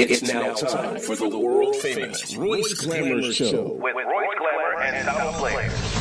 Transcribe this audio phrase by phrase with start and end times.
[0.00, 3.76] It's now time for the world famous Royce Glamour Show.
[3.78, 5.99] with Royce Glamour and Tom Blair.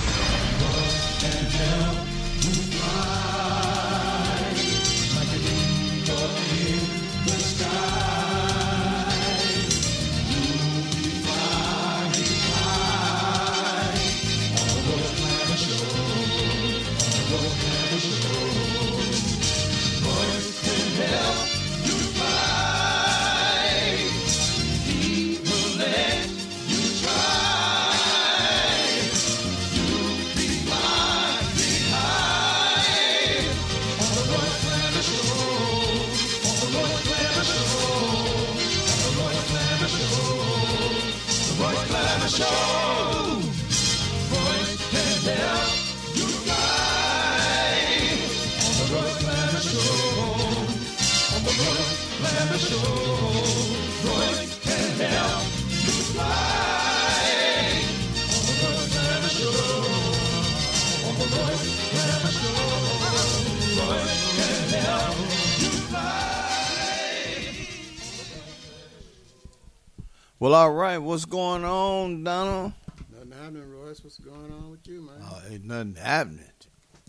[70.39, 70.97] Well, all right.
[70.99, 72.71] What's going on, Donald?
[73.11, 74.01] Nothing happening, Royce.
[74.01, 75.17] What's going on with you, man?
[75.21, 76.45] Oh, ain't nothing happening.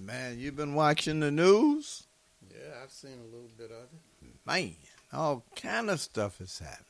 [0.03, 2.09] Man, you been watching the news?
[2.51, 4.31] yeah, I've seen a little bit of it.
[4.45, 4.75] Man,
[5.13, 6.87] all kind of stuff is happening.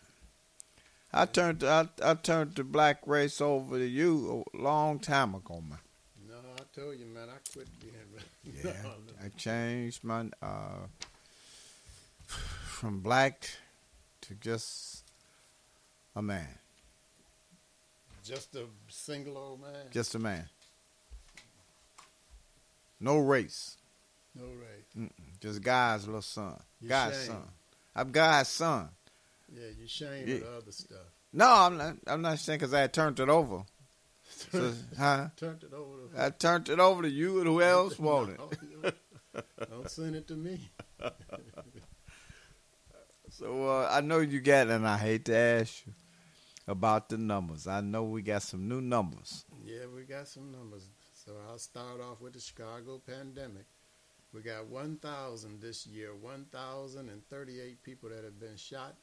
[1.13, 5.63] I turned I, I turned the black race over to you a long time ago,
[5.69, 5.79] man.
[6.27, 7.95] No, I told you, man, I quit being.
[8.65, 8.73] Yeah,
[9.25, 10.87] I changed my uh,
[12.27, 13.47] from black
[14.23, 15.00] to just
[16.17, 16.49] a man,
[18.25, 19.87] Just a single old man.
[19.93, 20.49] just a man.
[22.99, 23.77] No race,
[24.35, 25.09] no race.
[25.41, 27.43] just God's little son, You God's son.
[27.95, 28.89] I'm God's son.
[29.53, 30.47] Yeah, you shame Yeah.
[30.59, 30.99] other stuff.
[31.33, 31.97] No, I'm not.
[32.07, 33.63] I'm not saying because I had turned it over.
[34.53, 35.29] So, huh?
[35.37, 36.23] Turned it over to.
[36.25, 38.39] I turned it over to you and who else wanted.
[38.39, 38.93] No,
[39.69, 40.71] Don't send it to me.
[43.41, 45.95] So uh, I know you got, and I hate to ask you
[46.69, 47.67] about the numbers.
[47.67, 49.47] I know we got some new numbers.
[49.65, 50.87] Yeah, we got some numbers.
[51.15, 53.65] So I'll start off with the Chicago pandemic.
[54.35, 58.95] We got 1,000 this year, 1,038 people that have been shot.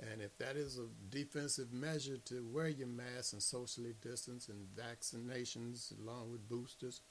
[0.00, 4.66] And if that is a defensive measure to wear your mask and socially distance and
[4.74, 7.02] vaccinations along with boosters,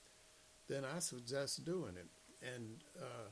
[0.67, 2.07] then I suggest doing it.
[2.55, 3.29] And uh,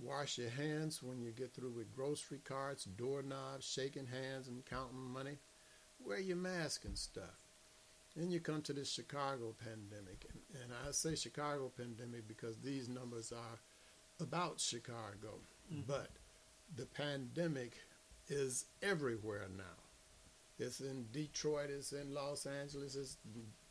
[0.00, 5.12] wash your hands when you get through with grocery carts, doorknobs, shaking hands and counting
[5.12, 5.38] money.
[6.04, 7.41] Wear your mask and stuff.
[8.16, 10.26] Then you come to this Chicago pandemic.
[10.30, 13.58] And, and I say Chicago pandemic because these numbers are
[14.20, 15.40] about Chicago.
[15.86, 16.10] But
[16.76, 17.72] the pandemic
[18.28, 19.64] is everywhere now.
[20.58, 23.16] It's in Detroit, it's in Los Angeles, it's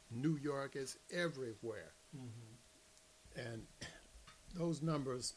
[0.10, 1.92] New York, it's everywhere.
[3.36, 3.66] And
[4.56, 5.34] those numbers,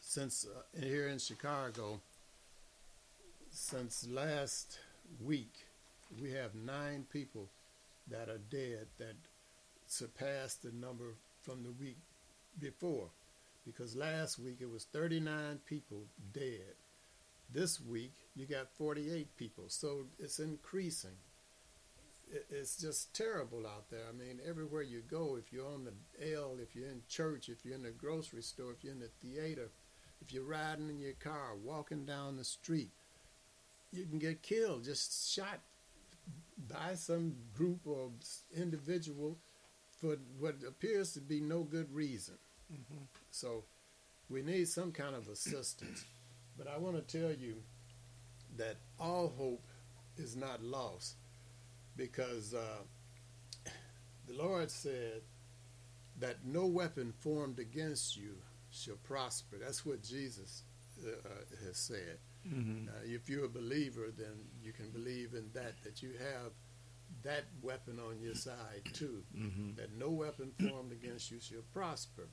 [0.00, 2.00] since uh, here in Chicago,
[3.50, 4.78] since last
[5.24, 5.66] week,
[6.20, 7.48] we have nine people
[8.10, 9.16] that are dead that
[9.86, 11.98] surpassed the number from the week
[12.58, 13.08] before.
[13.64, 16.74] Because last week it was 39 people dead.
[17.52, 19.64] This week you got 48 people.
[19.68, 21.16] So it's increasing.
[22.50, 24.04] It's just terrible out there.
[24.08, 27.64] I mean, everywhere you go, if you're on the L, if you're in church, if
[27.64, 29.70] you're in the grocery store, if you're in the theater,
[30.20, 32.90] if you're riding in your car, walking down the street,
[33.92, 35.60] you can get killed, just shot
[36.68, 38.10] by some group or
[38.56, 39.38] individual
[40.00, 42.34] for what appears to be no good reason.
[43.30, 43.64] So
[44.28, 46.04] we need some kind of assistance.
[46.56, 47.62] But I want to tell you
[48.56, 49.66] that all hope
[50.16, 51.16] is not lost
[51.96, 52.82] because uh,
[54.26, 55.22] the Lord said
[56.18, 58.34] that no weapon formed against you
[58.70, 59.56] shall prosper.
[59.60, 60.64] That's what Jesus
[61.04, 62.18] uh, uh, has said.
[62.50, 66.52] Uh, if you're a believer, then you can believe in that, that you have
[67.22, 69.22] that weapon on your side too.
[69.76, 72.28] That no weapon formed against you shall prosper.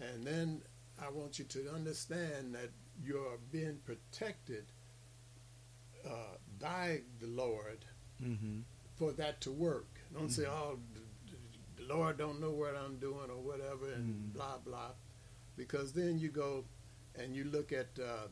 [0.00, 0.62] And then
[1.00, 2.70] I want you to understand that
[3.02, 4.66] you're being protected
[6.06, 7.84] uh, by the Lord
[8.22, 8.60] Mm-hmm.
[8.94, 9.88] for that to work.
[10.14, 11.36] Don't say, "Oh, d- d-
[11.76, 14.92] the Lord don't know what I'm doing" or whatever, and blah blah,
[15.56, 16.64] because then you go
[17.18, 18.28] and you look at uh,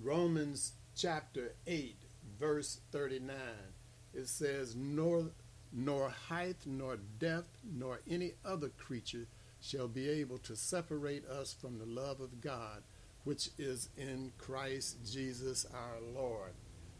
[0.00, 1.98] Romans chapter eight,
[2.38, 3.72] verse thirty-nine.
[4.14, 5.30] It says, "Nor
[5.72, 9.26] nor height, nor depth, nor any other creature
[9.60, 12.82] shall be able to separate us from the love of God,
[13.24, 16.52] which is in Christ Jesus our Lord."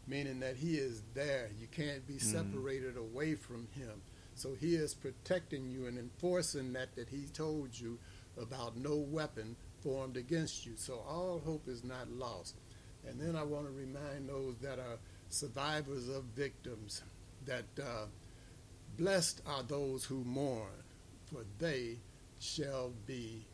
[0.07, 1.49] meaning that he is there.
[1.59, 2.21] You can't be mm.
[2.21, 4.01] separated away from him.
[4.35, 7.99] So he is protecting you and enforcing that that he told you
[8.37, 10.73] about no weapon formed against you.
[10.75, 12.55] So all hope is not lost.
[13.07, 14.97] And then I want to remind those that are
[15.29, 17.03] survivors of victims
[17.45, 18.05] that uh,
[18.97, 20.71] blessed are those who mourn,
[21.25, 21.97] for they
[22.39, 23.45] shall be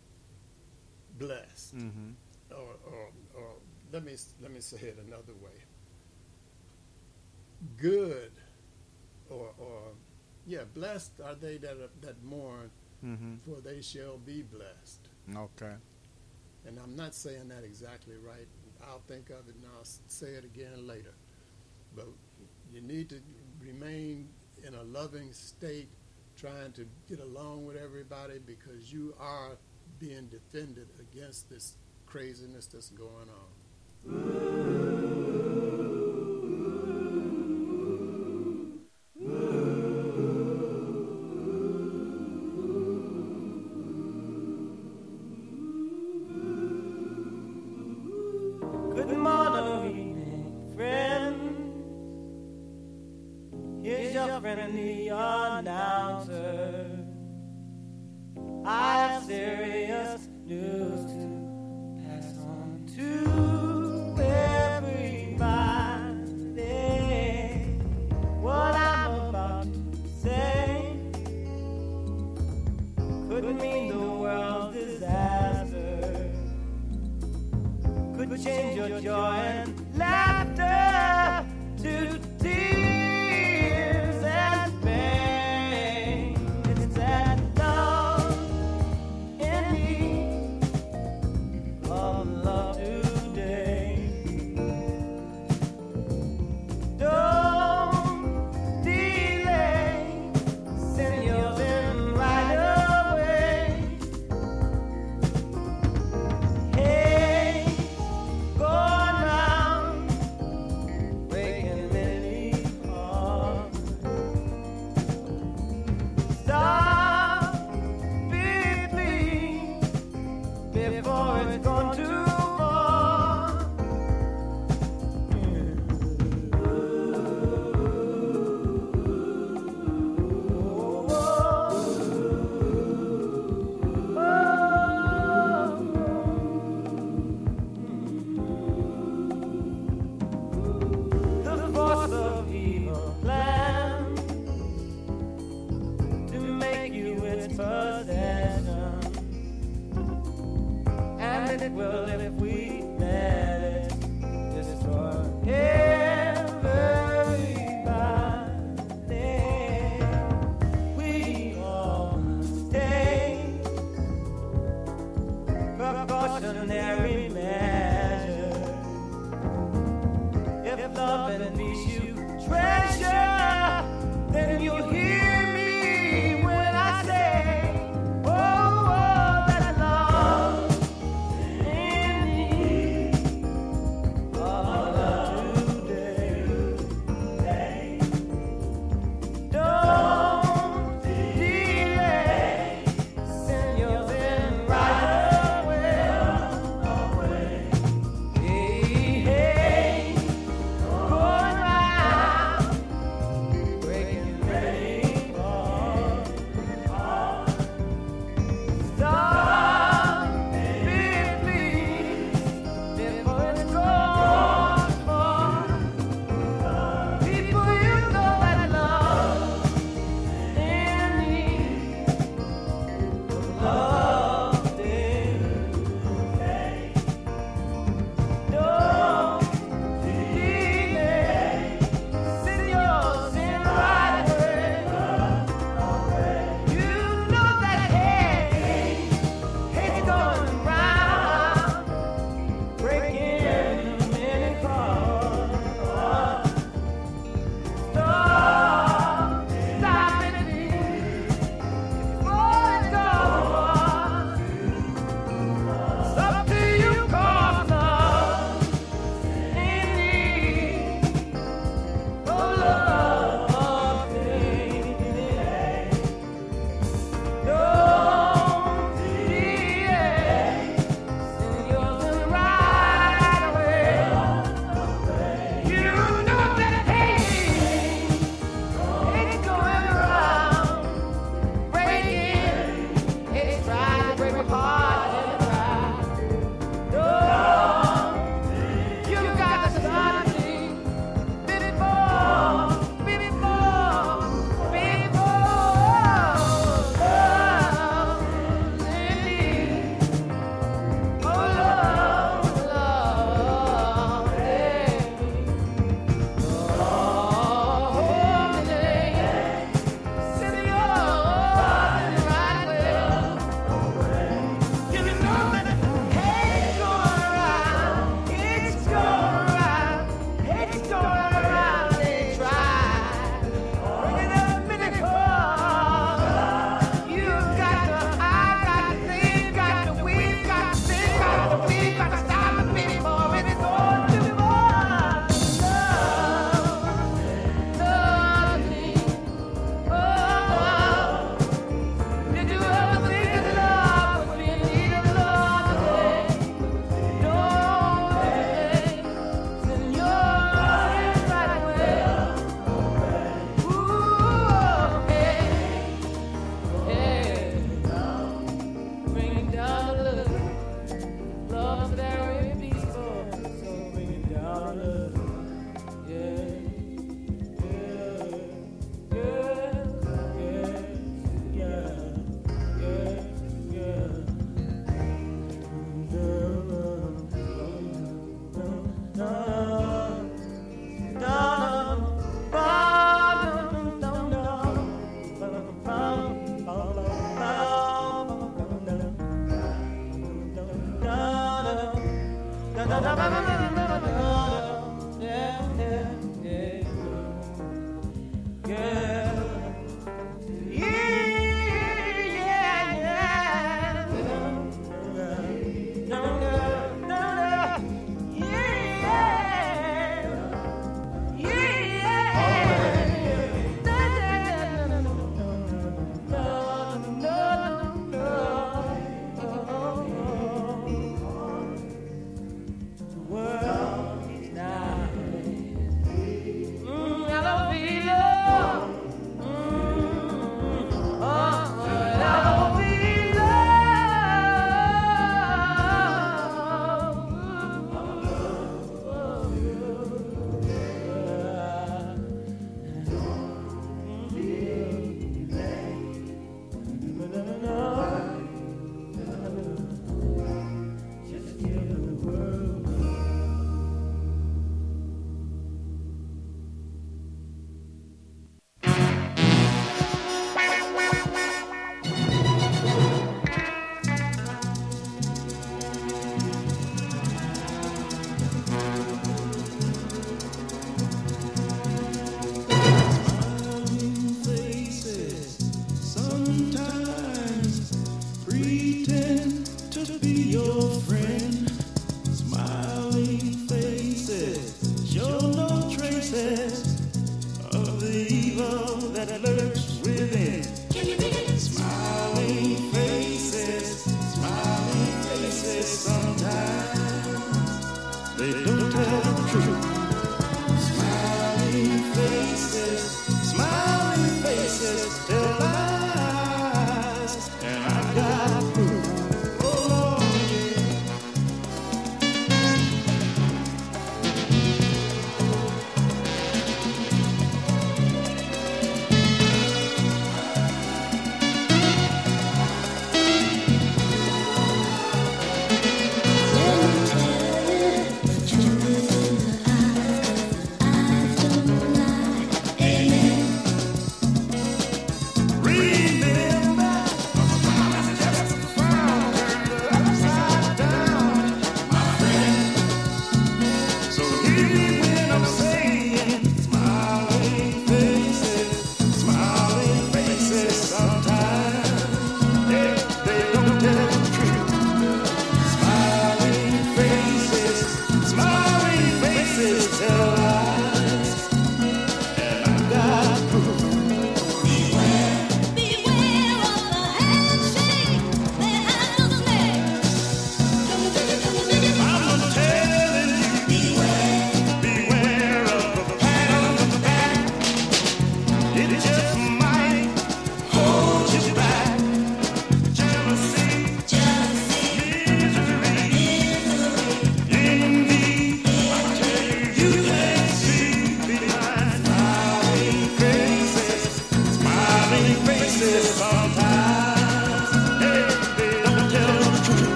[1.17, 1.75] blessed.
[1.77, 2.11] Mm-hmm.
[2.51, 3.49] Or, or, or
[3.91, 5.51] let me let me say it another way
[7.77, 8.31] good
[9.29, 9.81] or, or
[10.47, 12.69] yeah, blessed are they that are, that mourn,
[13.05, 13.35] Mm-hmm.
[13.49, 15.07] for they shall be blessed.
[15.33, 15.73] Okay.
[16.67, 18.45] And I'm not saying that exactly right.
[18.83, 21.13] I'll think of it and I'll say it again later.
[21.95, 22.07] But
[22.71, 23.21] you need to
[23.61, 24.29] remain
[24.65, 25.89] in a loving state,
[26.37, 29.57] trying to get along with everybody because you are
[29.99, 34.98] being defended against this craziness that's going on.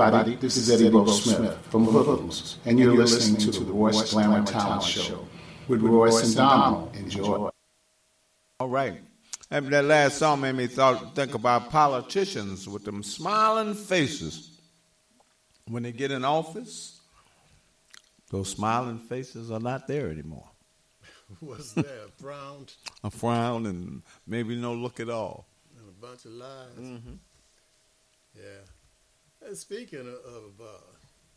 [0.00, 4.44] Everybody, this is Eddie Bo Smith from Hoodlums, and you're listening to the Royce Glamour
[4.44, 5.26] Talent Show
[5.68, 6.96] with Royce and Donald.
[6.96, 7.50] Enjoy.
[8.58, 9.00] All right.
[9.50, 14.48] And that last song made me thought, think about politicians with them smiling faces.
[15.68, 16.98] When they get in office,
[18.30, 20.48] those smiling faces are not there anymore.
[21.40, 22.12] What's that?
[22.18, 22.66] frown?
[23.04, 25.46] A frown and maybe no look at all.
[25.78, 26.78] and a bunch of lies.
[26.80, 27.14] Mm-hmm.
[28.34, 28.42] Yeah.
[29.46, 30.80] And speaking of, uh,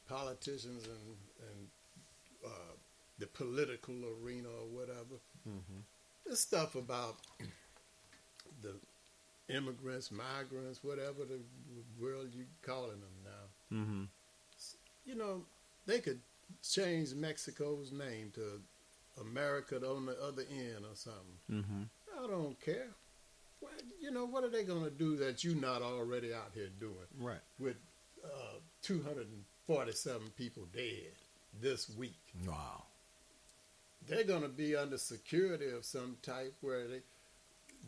[0.07, 1.15] politicians and,
[1.49, 1.67] and
[2.45, 2.73] uh,
[3.19, 5.19] the political arena or whatever,
[6.25, 7.17] this stuff about
[8.61, 8.75] the
[9.53, 11.39] immigrants, migrants, whatever the
[11.99, 13.77] world you're calling them now.
[13.77, 14.03] Mm-hmm.
[15.05, 15.41] You know,
[15.85, 16.19] they could
[16.63, 18.61] change Mexico's name to
[19.21, 21.39] America on the other end or something.
[21.51, 22.23] Mm-hmm.
[22.23, 22.89] I don't care.
[23.61, 26.69] Well, you know, what are they going to do that you're not already out here
[26.79, 26.93] doing?
[27.19, 27.39] Right.
[27.59, 27.77] with
[28.25, 31.13] uh, 247 people dead
[31.61, 32.19] this week.
[32.47, 32.83] Wow.
[34.07, 37.01] They're going to be under security of some type where they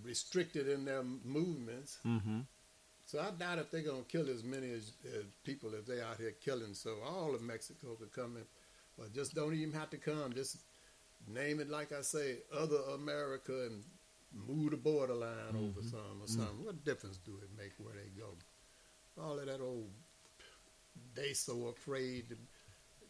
[0.04, 2.00] restricted in their movements.
[2.06, 2.40] Mm-hmm.
[3.06, 6.02] So I doubt if they're going to kill as many as, as people if they
[6.02, 6.74] out here killing.
[6.74, 8.44] So all of Mexico could come in,
[8.98, 10.34] but just don't even have to come.
[10.34, 10.58] Just
[11.28, 13.84] name it like I say, other America, and
[14.34, 16.66] move the borderline over some or something.
[16.66, 18.36] What difference do it make where they go?
[19.22, 19.90] All of that old,
[21.18, 22.38] they so afraid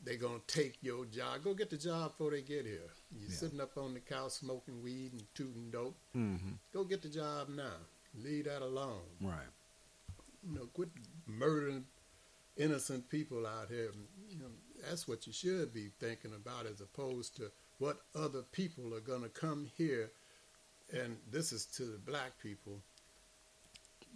[0.03, 1.43] they're gonna take your job.
[1.43, 2.89] Go get the job before they get here.
[3.19, 3.35] You're Yeah.
[3.35, 5.97] sitting up on the couch smoking weed and tooting dope.
[6.15, 6.53] Mm-hmm.
[6.73, 7.77] Go get the job now.
[8.15, 9.47] Leave that alone Right.
[10.43, 10.89] you know, quit
[11.27, 11.85] murdering
[12.55, 13.91] innocent people out here.
[14.29, 14.51] You know,
[14.87, 19.21] that's what you should be thinking about as opposed to what other people are going
[19.23, 20.11] to come here.
[20.91, 22.81] And this is to the black people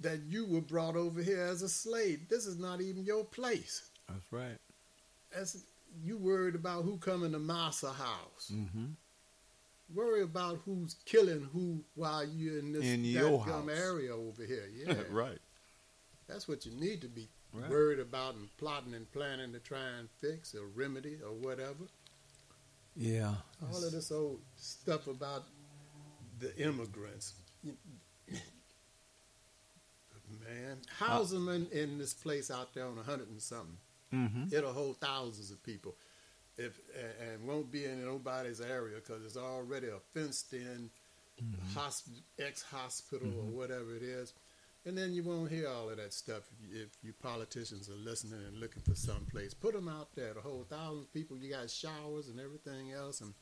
[0.01, 2.27] that you were brought over here as a slave.
[2.29, 3.89] This is not even your place.
[4.09, 4.57] That's right.
[5.33, 5.63] That's,
[6.03, 8.51] you worried about who coming to Massa house.
[8.53, 8.85] Mm-hmm.
[9.93, 13.69] Worry about who's killing who while you're in this In your house.
[13.69, 14.69] area over here.
[14.87, 14.95] Yeah.
[15.09, 15.39] right.
[16.27, 17.69] That's what you need to be Right.
[17.69, 21.83] worried about and plotting and planning to try and fix or remedy or whatever.
[22.95, 23.33] Yeah.
[23.61, 25.43] All of this old stuff about
[26.39, 27.33] the immigrants.
[30.51, 33.77] Man, house them in, in this place out there on a hundred and something.
[34.13, 34.53] Mm-hmm.
[34.53, 35.95] It'll hold thousands of people,
[36.57, 40.89] if and, and won't be in nobody's area because it's already a fenced-in
[41.73, 44.33] hosp- ex-hospital or whatever it is.
[44.85, 48.03] And then you won't hear all of that stuff if you, if you politicians are
[48.03, 49.53] listening and looking for some place.
[49.53, 50.33] Put them out there.
[50.33, 51.37] The whole thousands of people.
[51.37, 53.33] You got showers and everything else, and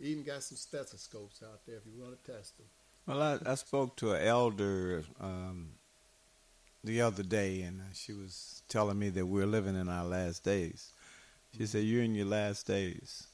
[0.00, 2.66] even got some stethoscopes out there if you want to test them.
[3.06, 5.72] Well, I, I spoke to an elder um,
[6.84, 10.92] the other day, and she was telling me that we're living in our last days.
[11.56, 13.26] She said, "You're in your last days."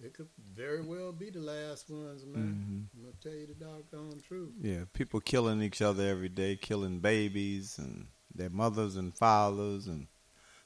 [0.00, 2.88] It could very well be the last ones, man.
[2.94, 4.52] I'm gonna tell you the doggone truth.
[4.60, 10.06] Yeah, people killing each other every day, killing babies and their mothers and fathers and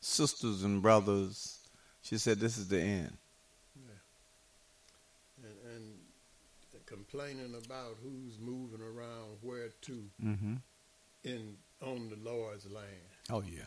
[0.00, 1.60] sisters and brothers.
[2.02, 3.16] She said, "This is the end."
[5.42, 5.98] and, and
[6.86, 10.56] complaining about who's moving around where to Mm-hmm.
[11.24, 12.86] in on the Lord's land,
[13.30, 13.66] Oh yeah.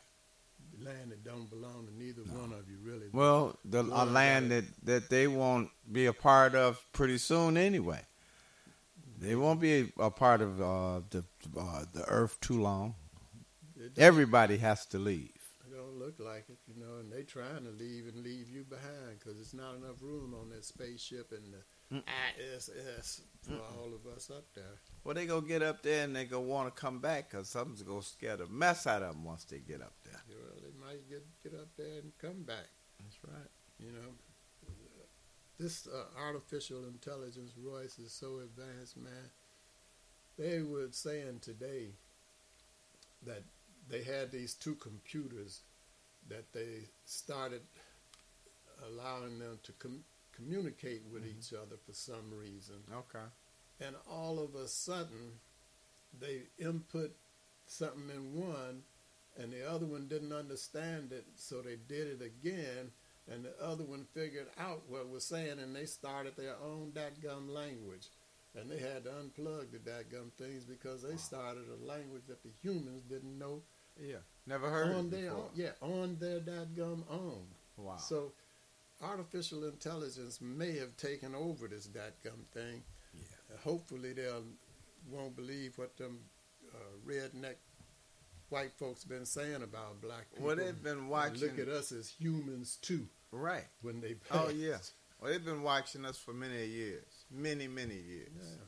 [0.79, 3.07] land that don't belong to neither one of you, really.
[3.11, 8.01] Well, the a land that that they won't be a part of pretty soon anyway.
[9.17, 11.23] They won't be a, a part of uh, the
[11.57, 12.95] uh, the earth too long.
[13.97, 15.29] Everybody has to leave.
[15.65, 16.97] it don't look like it, you know.
[16.99, 20.49] And they trying to leave and leave you behind because it's not enough room on
[20.49, 21.59] that spaceship and the
[21.91, 24.79] ISS for all of us up there.
[25.03, 27.83] Well, they go get up there and they go want to come back because something's
[27.83, 30.21] gonna scare the mess out of them once they get up there.
[30.27, 32.67] Well, they might get get up there and come back.
[32.99, 33.49] That's right.
[33.79, 34.73] You know,
[35.59, 39.29] this uh, artificial intelligence, Royce, is so advanced, man.
[40.37, 41.89] They were saying today
[43.25, 43.43] that
[43.87, 45.61] they had these two computers
[46.29, 47.61] that they started
[48.85, 50.03] allowing them to com-
[50.35, 51.39] communicate with mm-hmm.
[51.39, 52.75] each other for some reason.
[52.91, 53.25] Okay.
[53.79, 55.39] And all of a sudden,
[56.19, 57.11] they input
[57.67, 58.83] something in one,
[59.37, 62.91] and the other one didn't understand it, so they did it again,
[63.31, 67.49] and the other one figured out what was saying, and they started their own dadgum
[67.49, 68.07] language.
[68.57, 72.51] And they had to unplug the dadgum things because they started a language that the
[72.61, 73.61] humans didn't know
[74.01, 74.17] Yeah.
[74.45, 75.43] Never heard on it their before.
[75.43, 77.47] own, yeah, on their dadgum own.
[77.77, 77.97] Wow.
[77.97, 78.31] So
[79.03, 82.83] artificial intelligence may have taken over this dadgum thing.
[83.13, 83.57] Yeah.
[83.63, 84.43] Hopefully they'll
[85.11, 86.19] won't believe what them
[86.73, 86.77] uh,
[87.07, 87.55] redneck
[88.49, 90.47] white folks been saying about black people.
[90.47, 91.41] Well, they've been watching.
[91.41, 93.65] Look at us as humans too Right.
[93.81, 94.53] when they Oh pass.
[94.53, 94.77] yeah.
[95.21, 98.29] Well, they've been watching us for many years, many many years.
[98.37, 98.65] Yeah.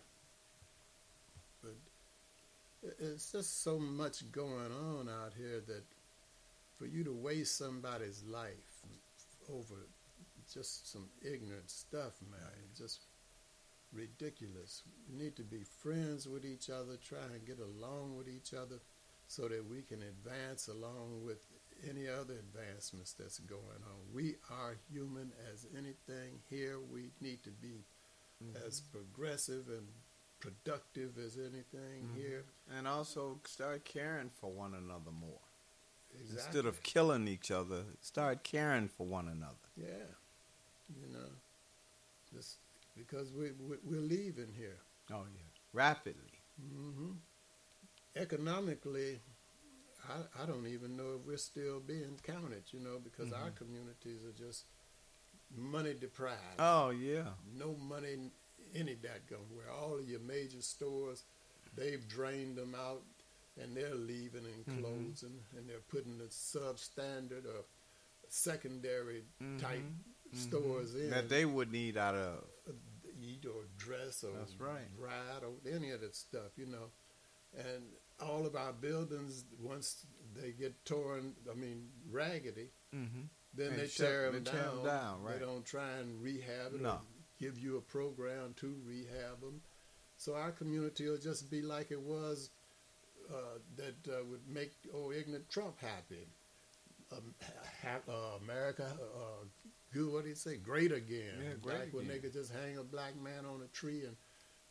[1.64, 5.84] But it's just so much going on out here that
[6.78, 8.84] for you to waste somebody's life
[9.52, 9.76] over
[10.54, 13.06] just some ignorant stuff, man, just
[13.94, 14.84] ridiculous.
[15.10, 18.80] We need to be friends with each other, try and get along with each other
[19.28, 21.46] so that we can advance along with
[21.88, 24.14] any other advancements that's going on.
[24.14, 26.78] We are human as anything here.
[26.80, 27.86] We need to be
[28.44, 28.66] mm-hmm.
[28.66, 29.88] as progressive and
[30.40, 32.20] productive as anything mm-hmm.
[32.20, 32.46] here.
[32.76, 35.40] And also start caring for one another more
[36.14, 36.38] Exactly.
[36.38, 37.84] instead of killing each other.
[38.02, 39.56] Start caring for one another.
[39.76, 40.06] yeah,
[40.96, 41.30] you know,
[42.34, 42.58] just
[42.96, 44.78] because we, we we're leaving here.
[45.12, 45.44] Oh yeah.
[45.74, 46.42] Rapidly.
[46.60, 47.12] hmm
[48.16, 49.20] Economically,
[50.10, 52.64] I, I don't even know if we're still being counted.
[52.72, 53.58] You know, because our mm-hmm.
[53.66, 54.66] communities are just
[55.56, 56.60] money deprived.
[56.60, 57.30] Oh yeah.
[57.58, 58.32] no money
[58.74, 61.24] in that dadgum where all of your major stores
[61.76, 63.02] they've drained them out
[63.62, 64.82] and they're leaving and mm-hmm.
[64.82, 67.64] closing and they're putting the substandard or
[68.30, 69.24] secondary
[69.60, 70.17] type mm-hmm.
[70.34, 72.44] Stores in That they would need out of.
[73.22, 74.88] eat or dress or That's right.
[74.98, 76.92] ride or any of that stuff, you know.
[77.58, 77.84] And
[78.22, 83.22] all of our buildings, once they get torn, I mean, raggedy, Mm-hmm.
[83.54, 84.86] then And they tear they them tear 'em down.
[84.86, 85.40] down, right.
[85.40, 86.92] They don't try and rehab it No.
[86.92, 87.02] or
[87.40, 89.62] give you a program to rehab them.
[90.18, 92.50] So our community will just be like it was
[93.30, 96.26] uh, that uh, would make old ignorant Trump happy.
[97.12, 97.36] Um,
[97.84, 99.46] ha- uh, America, uh,
[99.94, 100.58] good, what do you say?
[100.58, 101.36] Great again.
[101.44, 104.16] Yeah, great Back when they could just hang a black man on a tree and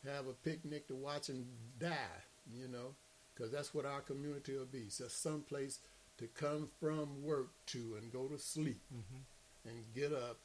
[0.05, 1.45] have a picnic to watch him
[1.79, 2.21] die,
[2.53, 2.95] you know,
[3.33, 4.79] because that's what our community will be.
[4.79, 5.79] It's just some place
[6.17, 9.69] to come from work to and go to sleep Mm-hmm.
[9.69, 10.37] and get up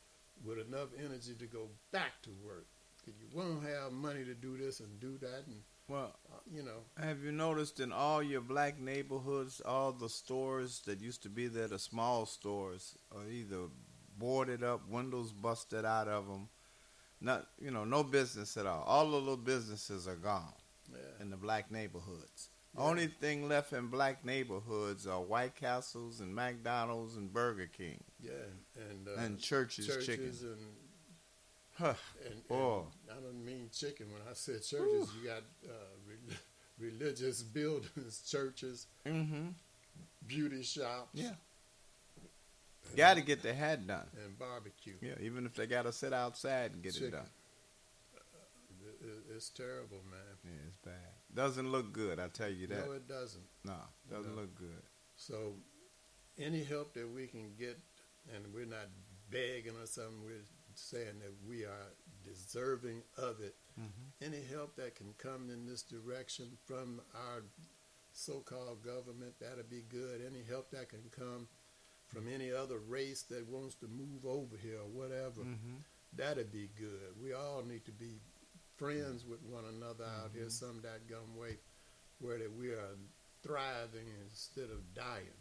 [0.45, 2.67] with enough energy to go back to work.
[3.07, 6.85] You won't have money to do this and do that, and Well, Uh, you know,
[6.97, 11.49] have you noticed in all your black neighborhoods, all the stores that used to be
[11.49, 13.69] there, the small stores, are either
[14.19, 16.49] boarded up, windows busted out of them.
[17.21, 18.83] Not, you know, no business at all.
[18.87, 20.53] All the little businesses are gone
[20.91, 22.49] yeah, in the black neighborhoods.
[22.75, 22.83] Yeah.
[22.85, 28.31] Only thing left in black neighborhoods are White Castles and McDonald's and Burger King yeah,
[28.91, 30.25] and uh, and Church's, churches Chicken.
[30.43, 30.59] and
[31.75, 31.95] Huh.
[32.25, 32.83] and, and Boy.
[33.11, 35.09] I don't mean chicken when I said churches.
[35.21, 35.73] You got uh,
[36.09, 36.37] re-
[36.79, 39.49] religious buildings, churches, Mm-hmm.
[40.27, 41.31] beauty shops, Yeah.
[42.97, 44.07] Got to get the hat done.
[44.25, 44.95] and barbecue.
[45.01, 47.11] Yeah, even if they got to sit outside and get it Chicken.
[47.13, 47.31] done.
[48.85, 50.39] It- it- it's terrible, man.
[50.45, 51.15] Yeah, it's bad.
[51.35, 52.87] Doesn't look good, I tell you that.
[52.87, 53.47] No, it doesn't.
[53.65, 54.43] No, doesn't No.
[54.43, 54.83] look good.
[55.17, 55.57] So,
[56.37, 57.79] any help that we can get,
[58.33, 58.89] and we're not
[59.31, 63.57] begging or something, we're saying that we are deserving of it.
[63.81, 64.09] Mm-hmm.
[64.21, 67.43] Any help that can come in this direction from our
[68.13, 70.21] so-called government, that'll be good.
[70.21, 71.49] Any help that can come
[72.13, 75.77] from any other race that wants to move over here or whatever, Mm-hmm.
[76.17, 77.15] that'd be good.
[77.23, 78.21] We all need to be
[78.77, 81.57] friends with one another out here some that gum way
[82.21, 82.97] where that we are
[83.43, 85.39] thriving instead of dying.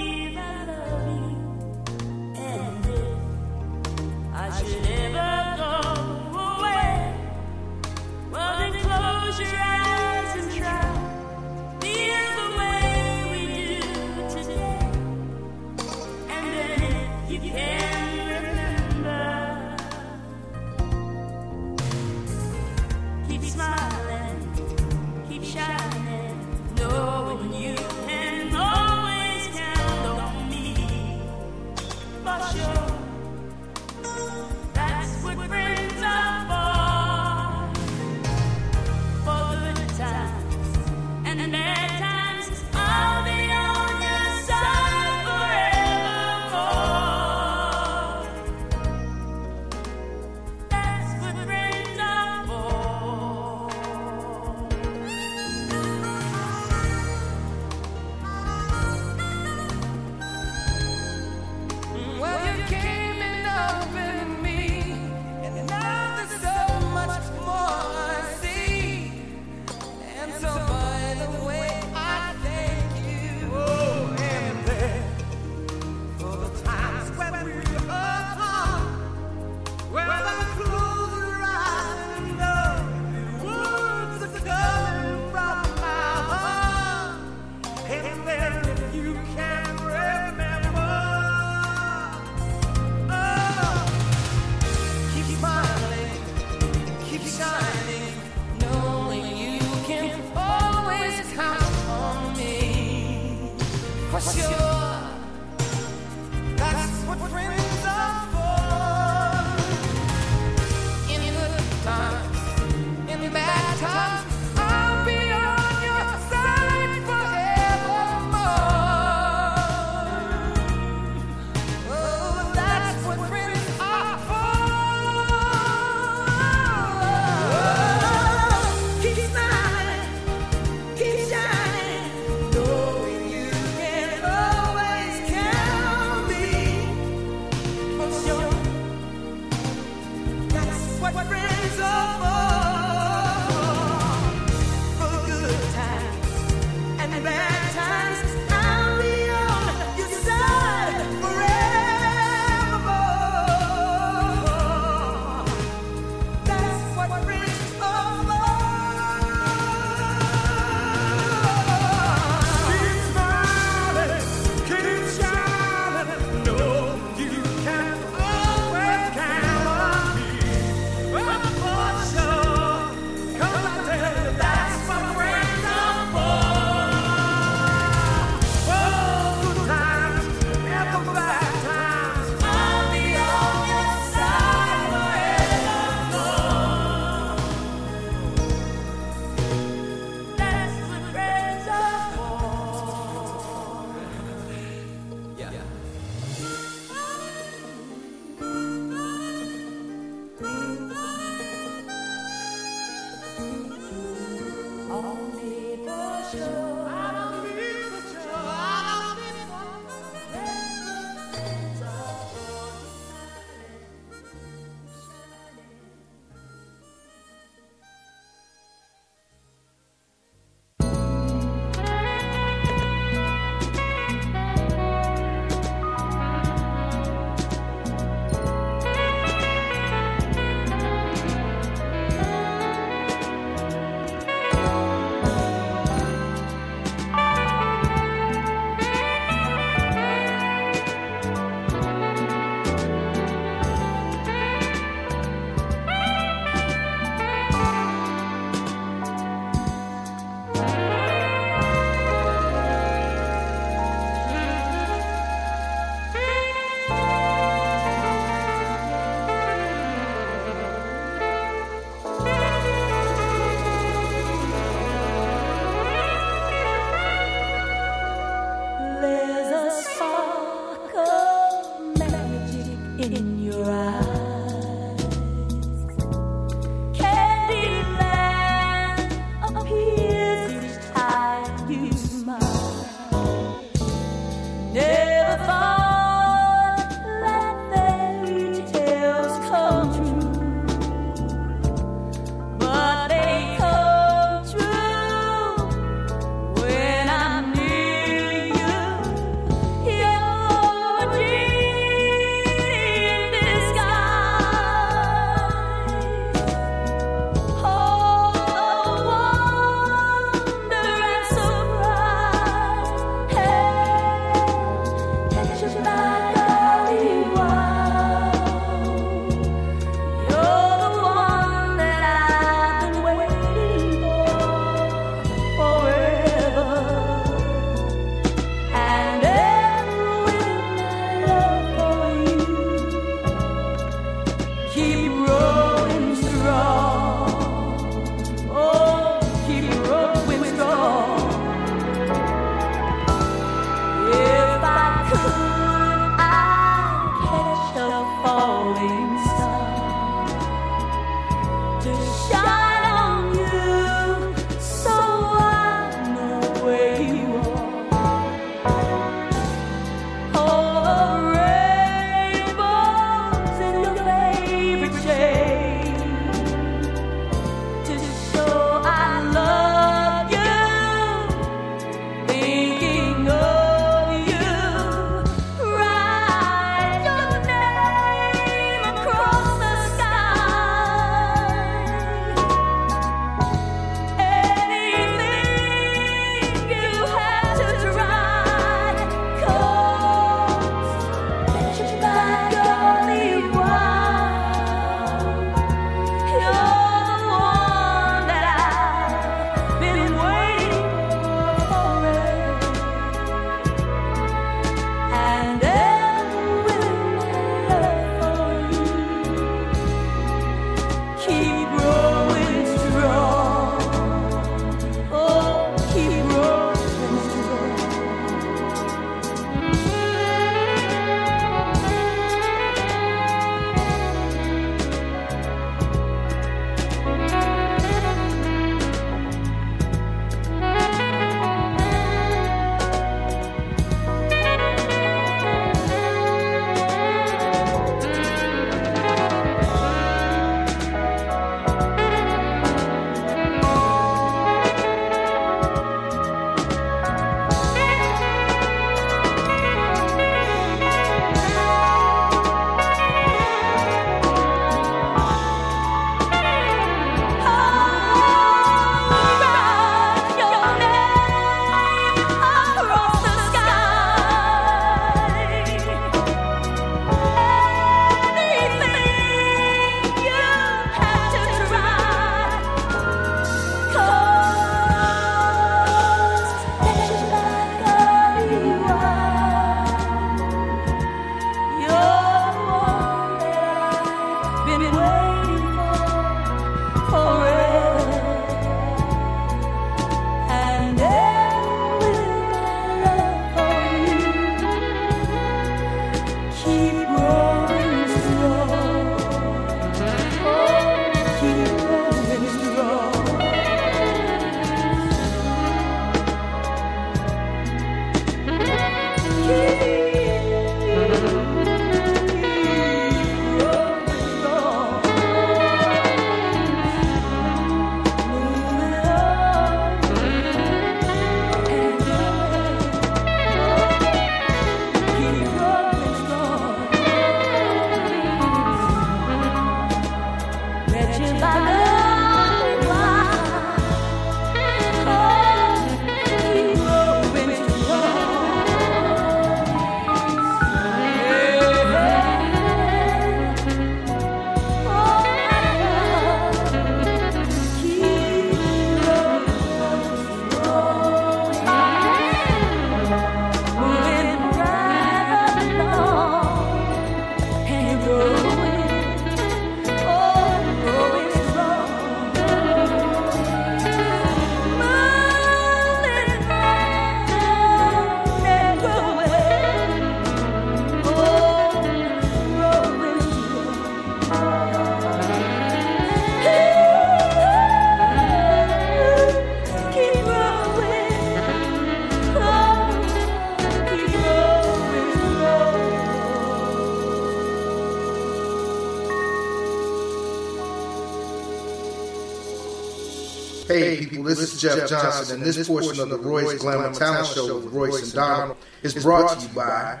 [594.64, 598.12] Is Jeff Johnson, and this portion of the Royce Glamour Talent Show with Royce and
[598.12, 600.00] Donald is brought to you by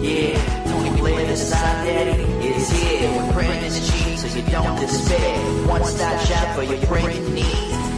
[0.00, 5.68] Yeah, Tony Blair, side daddy, is here with Brandon's cheap, so you don't despair.
[5.68, 7.48] One stop shop for your printing needs.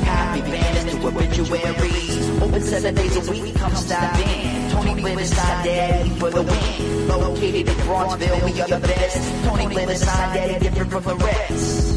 [0.05, 2.43] Happy banners to obituaries.
[2.43, 4.50] Open seven days a week, come stop in.
[4.83, 7.09] Tony side daddy for the win.
[7.09, 9.45] Located in Bronzeville, we are the best.
[9.45, 11.97] Tony side daddy, different from the rest.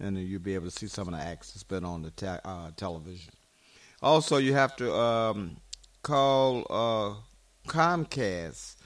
[0.00, 2.26] And you'll be able to see some of the acts that's been on the te-
[2.44, 3.32] uh, television.
[4.00, 5.56] Also, you have to um,
[6.02, 8.76] call uh, Comcast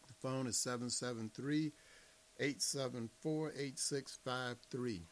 [0.07, 1.73] The phone is 773
[2.39, 5.03] 874 8653.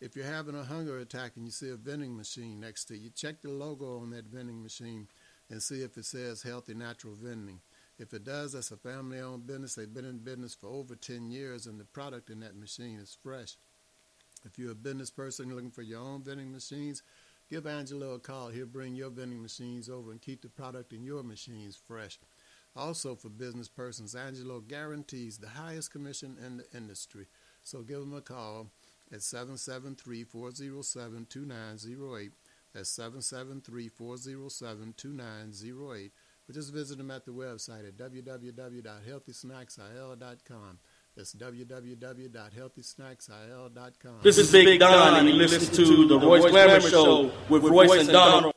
[0.00, 3.10] If you're having a hunger attack and you see a vending machine next to you,
[3.10, 5.08] check the logo on that vending machine
[5.50, 7.60] and see if it says Healthy Natural Vending.
[7.98, 9.74] If it does, that's a family owned business.
[9.74, 13.16] They've been in business for over 10 years and the product in that machine is
[13.22, 13.56] fresh.
[14.44, 17.02] If you're a business person looking for your own vending machines,
[17.50, 18.48] give Angelo a call.
[18.48, 22.18] He'll bring your vending machines over and keep the product in your machines fresh.
[22.74, 27.26] Also, for business persons, Angelo guarantees the highest commission in the industry.
[27.62, 28.68] So give him a call
[29.12, 32.32] at 773 407 2908.
[32.72, 36.12] That's 773 407 2908.
[36.48, 40.78] Or just visit him at the website at www.healthysnacksil.com.
[41.16, 44.20] That's www.healthysnacksil.com.
[44.22, 48.08] This is Big Don, and you listen to the Royce Glamour Show with Royce and
[48.08, 48.54] Donald.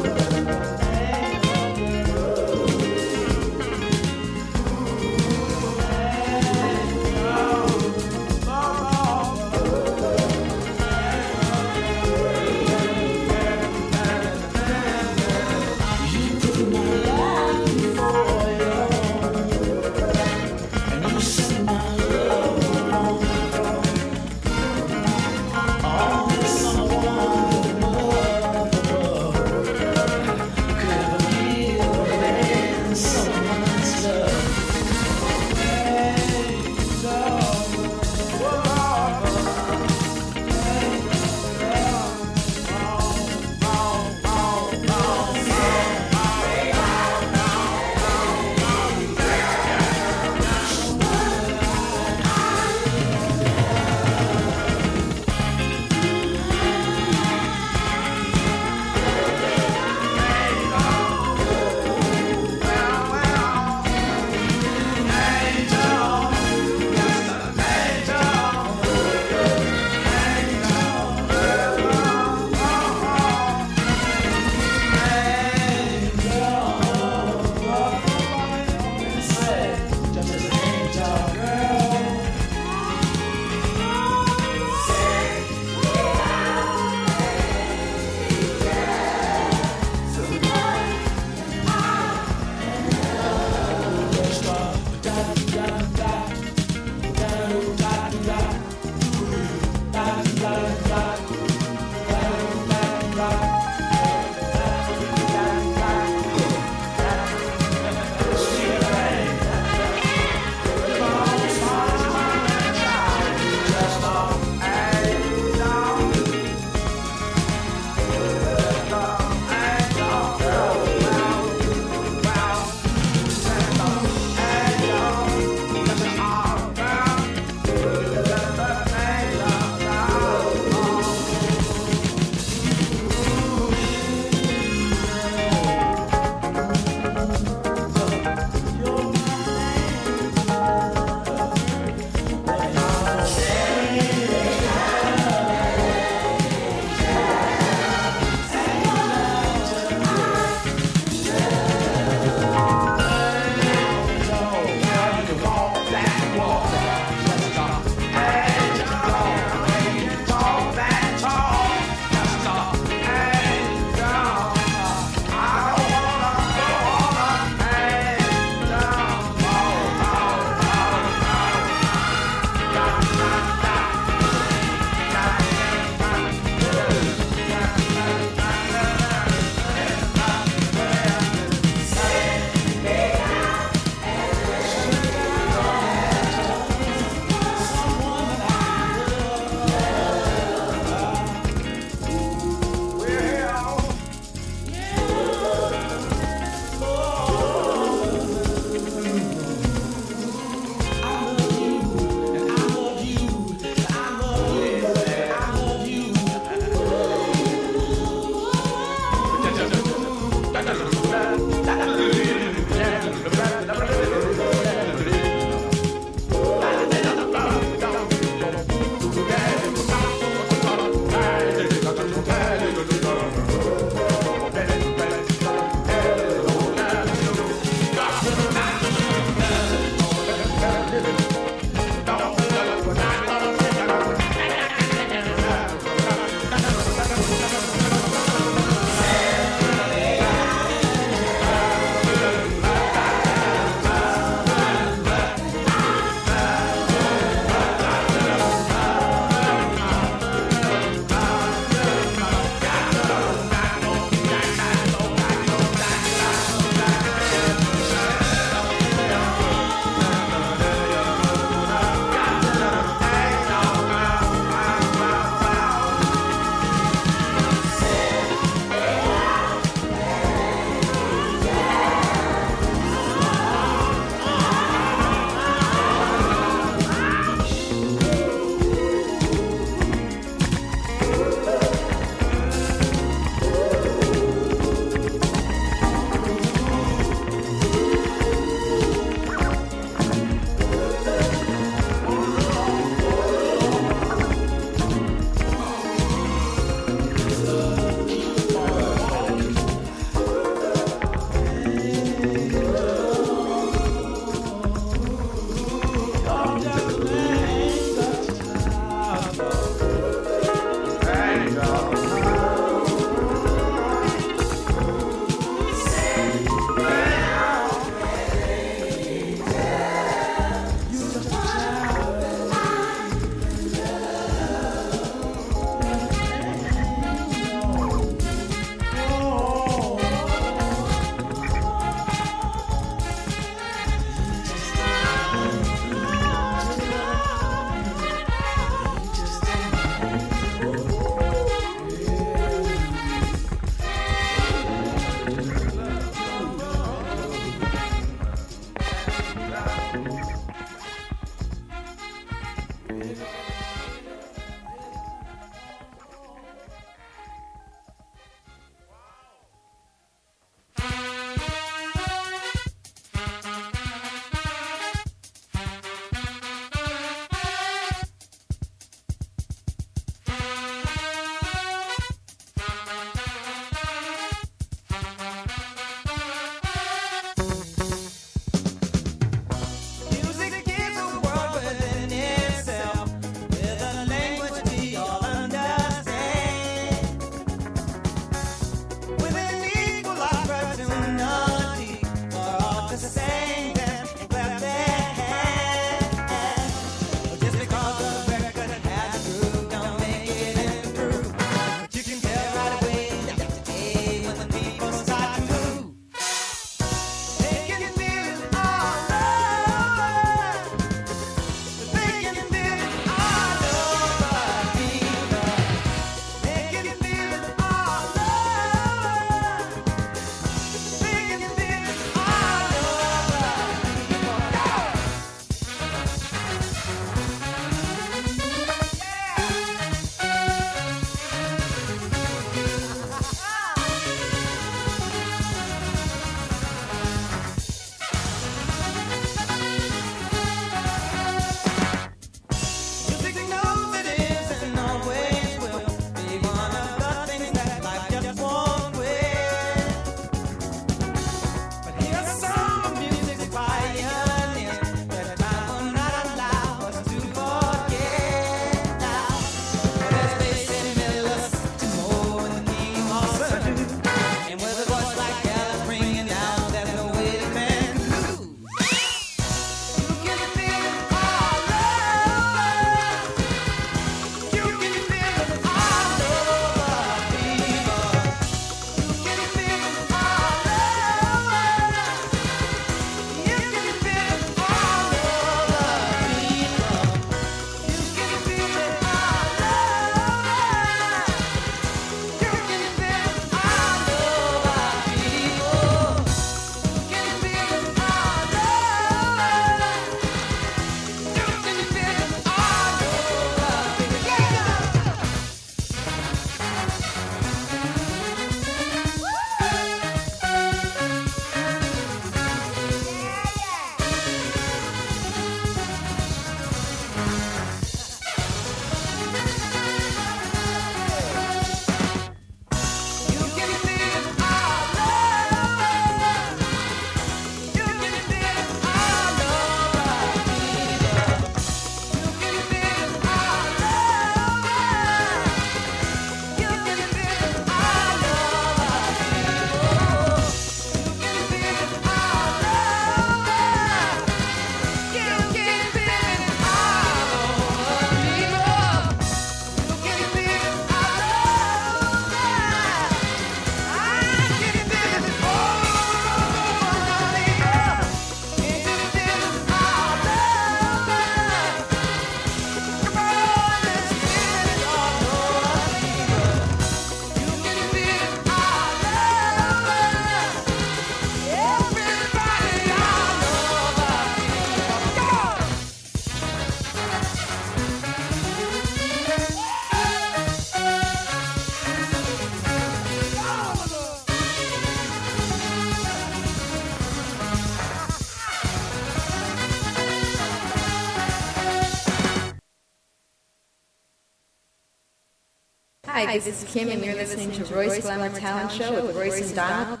[596.34, 599.54] Hi, this is Kim, and you're listening to Royce Glamour Talent Show with Royce and
[599.54, 600.00] Donald.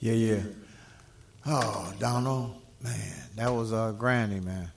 [0.00, 0.40] Yeah, yeah.
[1.44, 4.70] Oh, Donald, man, that was uh, Granny, man.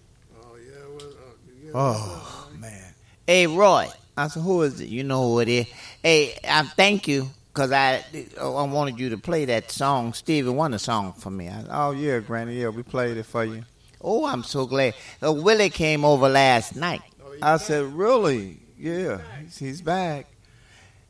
[0.43, 2.93] Oh yeah, well, uh, yeah, Oh, man.
[3.25, 3.87] Hey, Roy.
[4.17, 4.89] I said, who is it?
[4.89, 5.67] You know who it is.
[6.03, 8.03] Hey, I thank you because I
[8.37, 10.11] I wanted you to play that song.
[10.11, 11.47] Stevie Wonder song for me.
[11.47, 13.63] I, Oh, yeah, Granny, yeah, we played it for you.
[14.01, 14.95] oh, I'm so glad.
[15.23, 17.03] Uh, Willie came over last night.
[17.41, 18.59] I said, really?
[18.77, 20.25] Yeah, he's, he's back.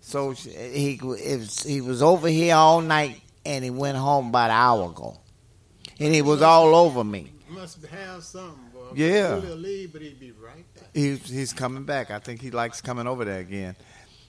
[0.01, 4.49] So he it was, he was over here all night and he went home about
[4.49, 5.17] an hour ago.
[5.99, 7.31] And he was all over me.
[7.47, 8.91] must have something, boy.
[8.95, 9.35] Yeah.
[9.35, 10.89] Leave, but he'd be right back.
[10.93, 12.09] He's, he's coming back.
[12.09, 13.75] I think he likes coming over there again.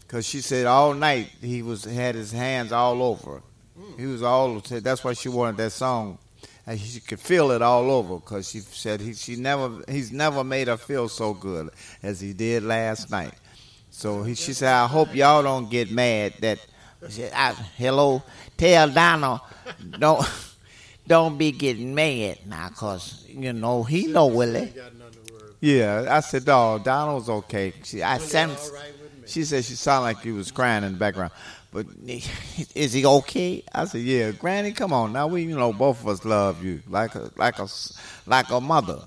[0.00, 3.36] Because she said all night he was had his hands all over.
[3.36, 3.42] her.
[3.96, 4.60] He was all.
[4.60, 6.18] That's why she wanted that song.
[6.66, 10.44] And she could feel it all over because she said he she never he's never
[10.44, 11.70] made her feel so good
[12.02, 13.32] as he did last night.
[13.94, 16.58] So he, she said, I hope y'all don't get mad that.
[17.10, 18.22] she- I, Hello,
[18.56, 19.40] tell Donald
[19.98, 20.26] don't
[21.06, 24.72] don't be getting mad now, cause you know he know Willie.
[25.60, 28.72] Yeah, I said, "Oh, Donald's okay." She, I sense.
[29.26, 31.30] She said she sounded like he was crying in the background,
[31.70, 31.86] but
[32.74, 33.62] is he okay?
[33.72, 35.28] I said, "Yeah, Granny, come on now.
[35.28, 37.68] We, you know, both of us love you like a like a
[38.26, 39.04] like a mother."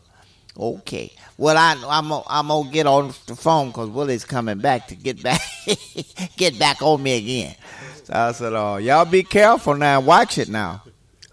[0.57, 1.11] Okay.
[1.37, 4.95] Well, I, I'm gonna- I'm gonna get on the phone because Willie's coming back to
[4.95, 5.41] get back
[6.37, 7.55] get back on me again.
[8.05, 9.99] So I said, "Oh, y'all be careful now.
[9.99, 10.83] Watch it now."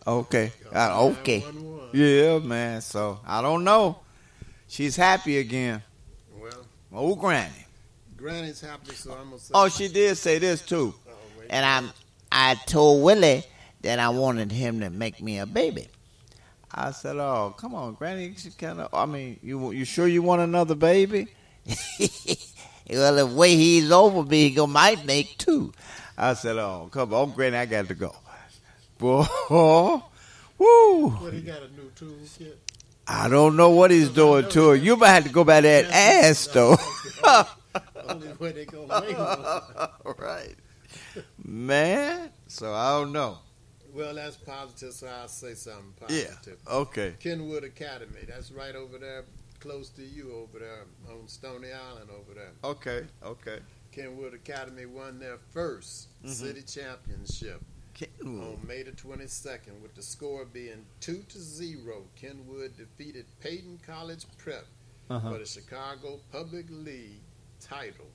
[0.07, 0.53] Okay.
[0.75, 1.45] Uh, okay.
[1.93, 2.81] Yeah, man.
[2.81, 3.99] So I don't know.
[4.67, 5.83] She's happy again.
[6.37, 7.53] Well, Oh, Granny.
[8.17, 9.53] Granny's happy, so I'm gonna say.
[9.55, 10.95] Oh, she did say this too.
[11.51, 11.91] And I'm
[12.33, 13.45] I told Willie
[13.83, 15.89] that I wanted him to make me a baby.
[16.75, 18.35] I said, "Oh, come on, Granny.
[18.37, 18.93] She kind of.
[18.95, 21.29] I mean, you you sure you want another baby?"
[22.91, 25.73] Well, the way he's over me, he go might make two.
[26.19, 27.57] I said, "Oh, come on, Granny.
[27.57, 28.15] I got to go."
[28.99, 29.25] Boy,
[30.59, 31.09] woo!
[31.09, 32.55] What, he got a new toolkit?
[33.07, 34.75] I don't know what he's doing to her.
[34.77, 36.77] You might have to go by that ass though.
[38.09, 39.91] Only way they gonna make it.
[40.19, 40.55] right,
[41.45, 42.31] man.
[42.47, 43.39] So I don't know.
[43.95, 46.59] Well, that's positive, so I'll say something positive.
[46.67, 46.73] Yeah.
[46.73, 47.15] Okay.
[47.21, 49.25] Kenwood Academy, that's right over there,
[49.61, 52.53] close to you over there on Stony Island over there.
[52.65, 53.05] Okay.
[53.23, 53.59] Okay.
[53.93, 56.31] Kenwood Academy won their 1st Mhm.
[56.31, 57.61] city championship
[57.93, 58.59] Kenwood.
[58.61, 62.07] on May the 22nd, with the score being two to zero.
[62.17, 64.65] Kenwood defeated Payton College Prep
[65.11, 65.33] Uh-huh.
[65.33, 67.21] for the Chicago Public League
[67.61, 68.11] title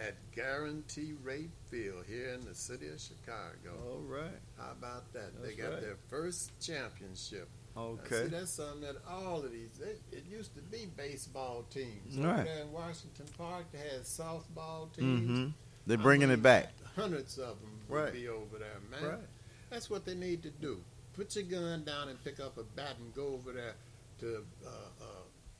[0.00, 3.78] at Guaranteed Rate Field here in the city of Chicago.
[3.86, 4.40] All right.
[4.58, 5.40] How about that?
[5.42, 5.80] they got right.
[5.80, 7.48] their first championship.
[7.76, 8.24] Now, Okay.
[8.24, 9.80] see, that's something that all of these.
[9.80, 12.16] It, it used to be baseball teams.
[12.16, 12.32] Right.
[12.32, 15.30] Over there in Washington Park, they had softball teams.
[15.30, 15.48] Mm-hmm.
[15.86, 16.72] They're bringing it back.
[16.96, 19.10] Hundreds of them would be over there, man.
[19.10, 19.28] Right.
[19.70, 20.80] That's what they need to do.
[21.14, 23.74] Put your gun down and pick up a bat and go over there
[24.20, 25.04] to uh, uh,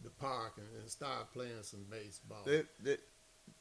[0.02, 2.42] the park and, and start playing some baseball.
[2.46, 2.96] They, they,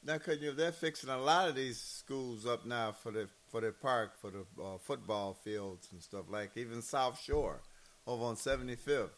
[0.06, 3.28] now, cause you know, they're fixing a lot of these schools up now for the
[3.50, 7.62] for the park for the uh, football fields and stuff like even South Shore
[8.08, 9.10] over on 75th.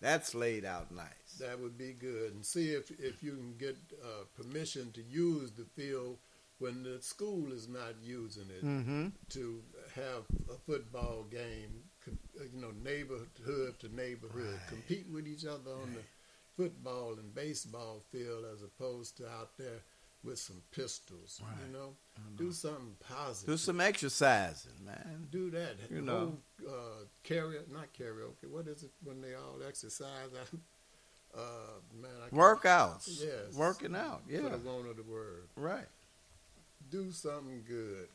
[0.00, 1.36] That's laid out nice.
[1.40, 2.32] That would be good.
[2.34, 6.18] And see if if you can get uh, permission to use the field
[6.58, 9.12] when the school is not using it Mhm.
[9.30, 9.62] to
[9.94, 11.84] have a football game.
[12.08, 16.02] uh, You know, neighborhood to neighborhood, compete with each other on the
[16.56, 19.80] football and baseball field as opposed to out there
[20.22, 21.40] with some pistols.
[21.66, 21.94] You know,
[22.36, 23.54] do something positive.
[23.54, 25.28] Do some exercising, man.
[25.30, 25.76] Do that.
[25.90, 26.38] You know.
[26.62, 28.50] Whole, uh, karaoke, not karaoke.
[28.50, 30.28] What is it when they all exercise?
[31.34, 31.40] uh,
[32.00, 33.22] man, I Workouts.
[33.22, 34.42] Yes, Working out, yeah.
[34.42, 35.48] For the want of the word.
[35.56, 35.86] Right.
[36.90, 38.08] Do something good.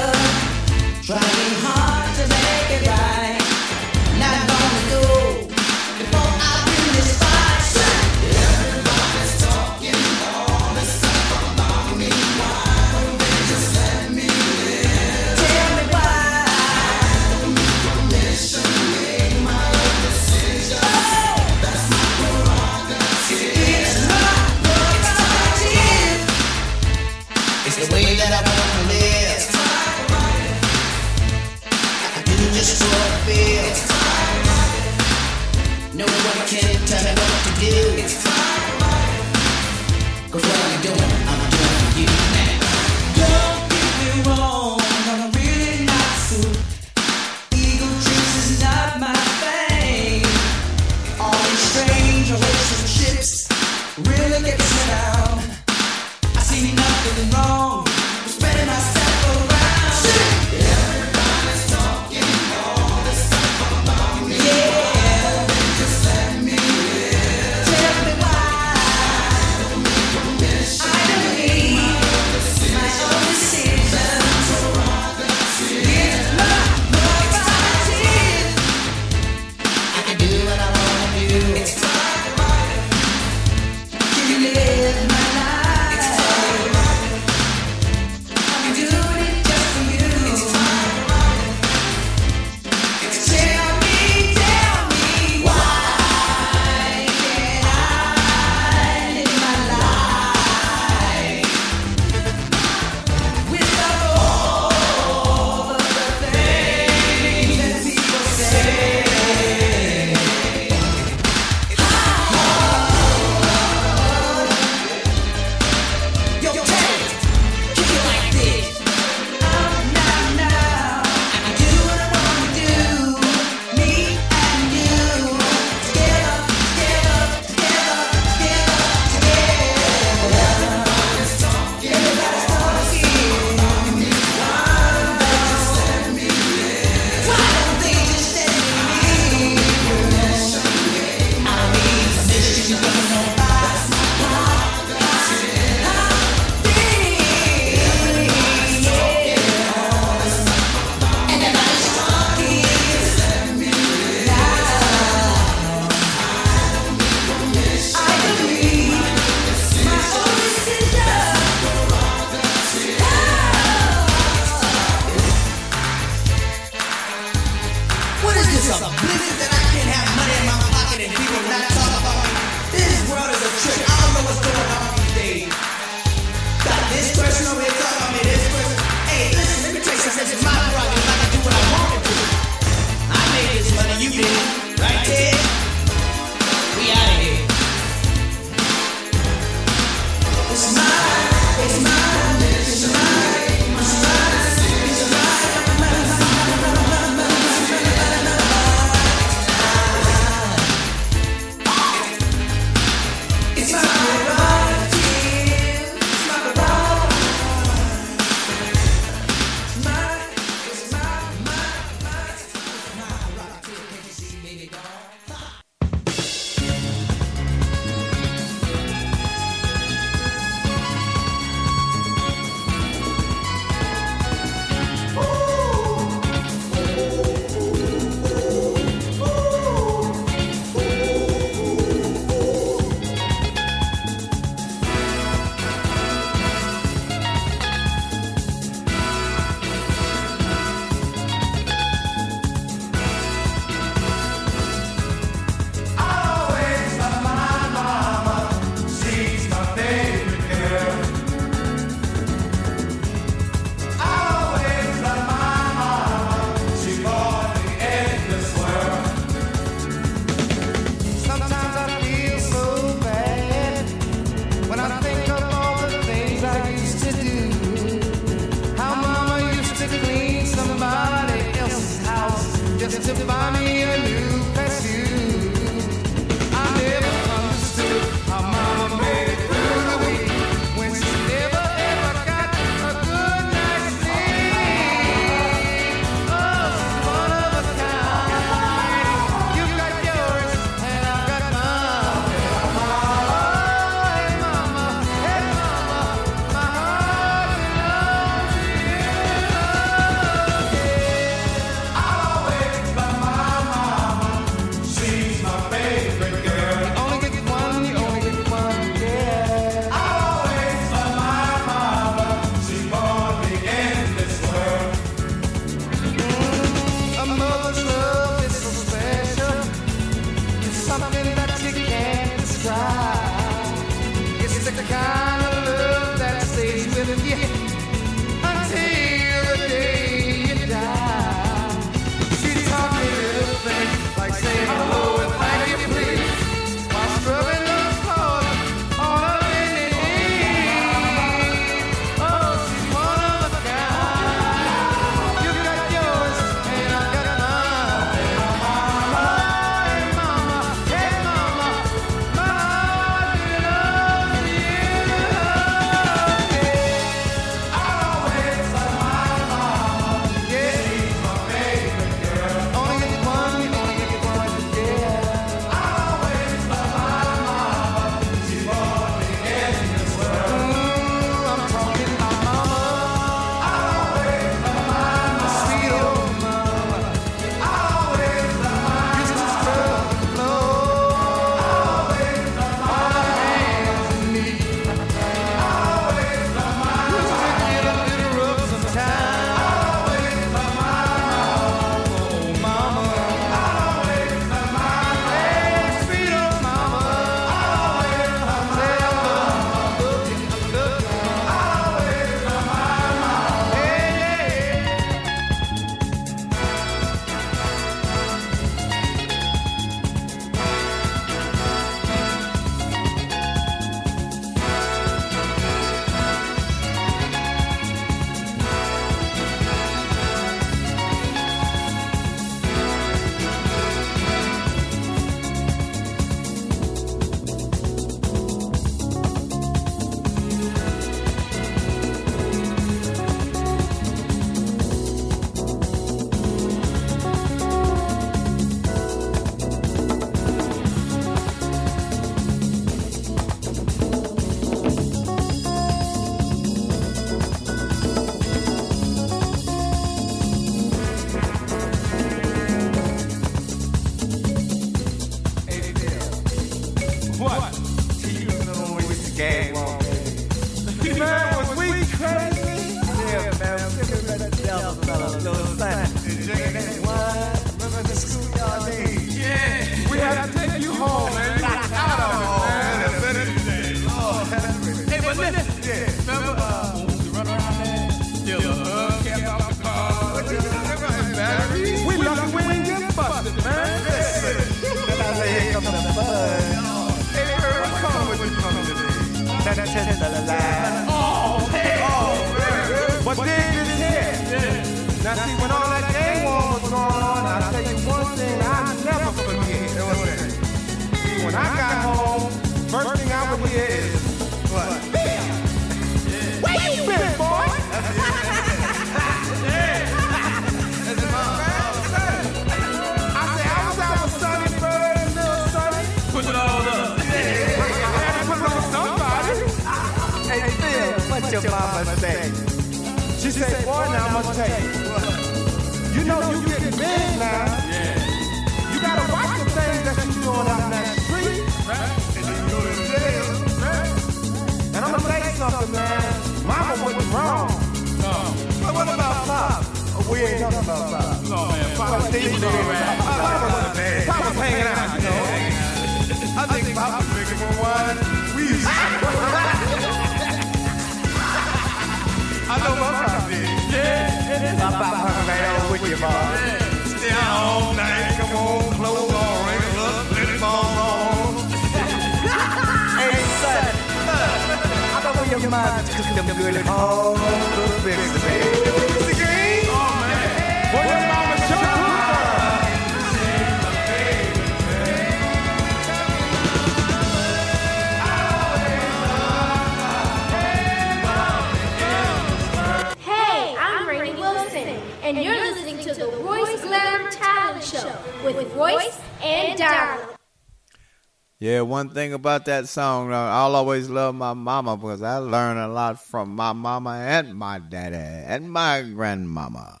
[591.90, 596.20] One thing about that song, I'll always love my mama because I learn a lot
[596.22, 600.00] from my mama and my daddy and my grandmama.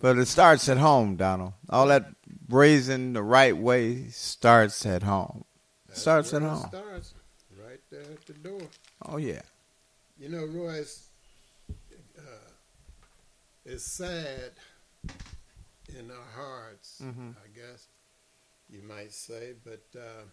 [0.00, 1.52] But it starts at home, Donald.
[1.70, 2.06] All that
[2.48, 5.44] raising the right way starts at home.
[5.92, 6.66] starts at it home.
[6.68, 7.14] Starts
[7.64, 8.62] right there at the door.
[9.06, 9.42] Oh yeah.
[10.18, 11.08] You know, Royce,
[12.18, 12.22] uh,
[13.64, 14.52] it's sad
[15.98, 17.36] in our hearts, Mhm.
[17.36, 17.88] I guess
[18.70, 20.24] you might say, but uh,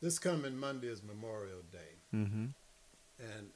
[0.00, 1.78] this coming Monday is Memorial Day,
[2.14, 2.46] Mm-hmm.
[3.18, 3.46] and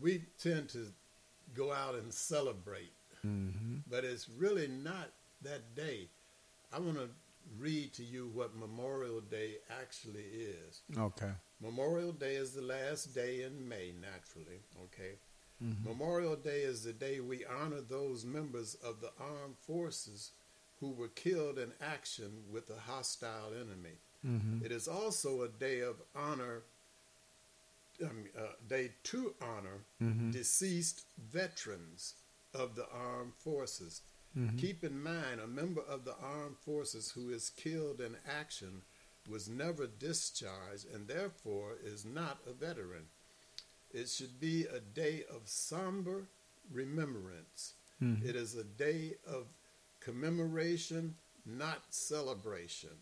[0.00, 0.86] we tend to
[1.54, 2.92] go out and celebrate,
[3.26, 3.78] Mm-hmm.
[3.90, 5.10] but it's really not
[5.42, 6.08] that day.
[6.72, 7.08] I want to
[7.58, 10.80] read to you what Memorial Day actually is.
[10.96, 11.30] Okay.
[11.60, 14.60] Memorial Day is the last day in May, naturally.
[14.84, 15.12] Okay.
[15.64, 15.84] Mhm.
[15.84, 20.32] Memorial Day is the day we honor those members of the armed forces
[20.80, 23.98] who were killed in action with a hostile enemy.
[24.26, 24.64] Mhm.
[24.64, 26.62] It is also a day of honor,
[28.02, 30.32] um, uh, day to honor Mhm.
[30.32, 32.14] deceased veterans
[32.52, 34.02] of the armed forces.
[34.36, 34.58] Mhm.
[34.58, 38.82] Keep in mind, a member of the armed forces who is killed in action
[39.28, 43.08] was never discharged and therefore is not a veteran.
[43.90, 46.28] It should be a day of somber
[46.70, 47.74] remembrance.
[48.00, 48.24] Mhm.
[48.24, 49.46] It is a day of
[50.00, 53.00] commemoration, not celebration.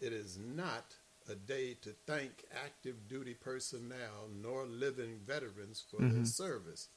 [0.00, 0.96] It is not
[1.28, 6.26] a day to thank active duty personnel nor living veterans for their Mhm.
[6.26, 6.88] service.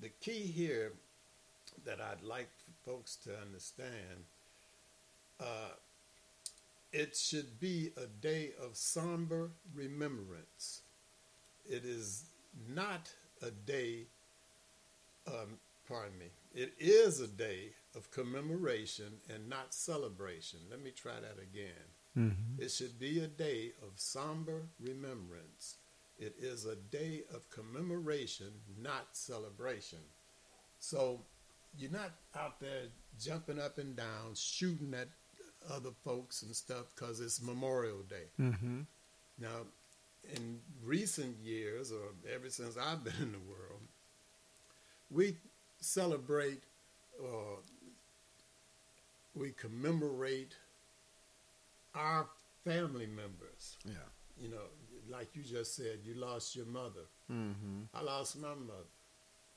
[0.00, 0.98] The key here
[1.84, 2.50] that I'd like
[2.84, 4.26] folks to understand
[5.40, 5.76] uh,
[6.92, 10.82] it should be a day of somber remembrance.
[11.64, 12.24] It is
[12.68, 14.08] not a day,
[15.26, 20.60] um, pardon me, it is a day of commemoration and not celebration.
[20.70, 21.94] Let me try that again.
[22.18, 22.58] Mhm.
[22.58, 25.76] It should be a day of somber remembrance.
[26.18, 30.00] It is a day of commemoration, not celebration.
[30.80, 31.24] So
[31.76, 32.88] you're not out there
[33.20, 35.08] jumping up and down, shooting at
[35.70, 38.26] other folks and stuff because it's Memorial Day.
[38.40, 38.80] Mm-hmm.
[39.38, 39.66] Now,
[40.34, 43.80] in recent years, or ever since I've been in the world,
[45.10, 45.36] we
[45.80, 46.62] celebrate
[47.22, 47.58] or
[49.34, 50.56] we commemorate
[51.98, 52.26] our
[52.64, 53.76] family members.
[53.84, 54.08] Yeah.
[54.40, 54.66] You know,
[55.10, 57.06] like you just said, you lost your mother.
[57.30, 57.82] Mm-hmm.
[57.94, 58.92] I lost my mother.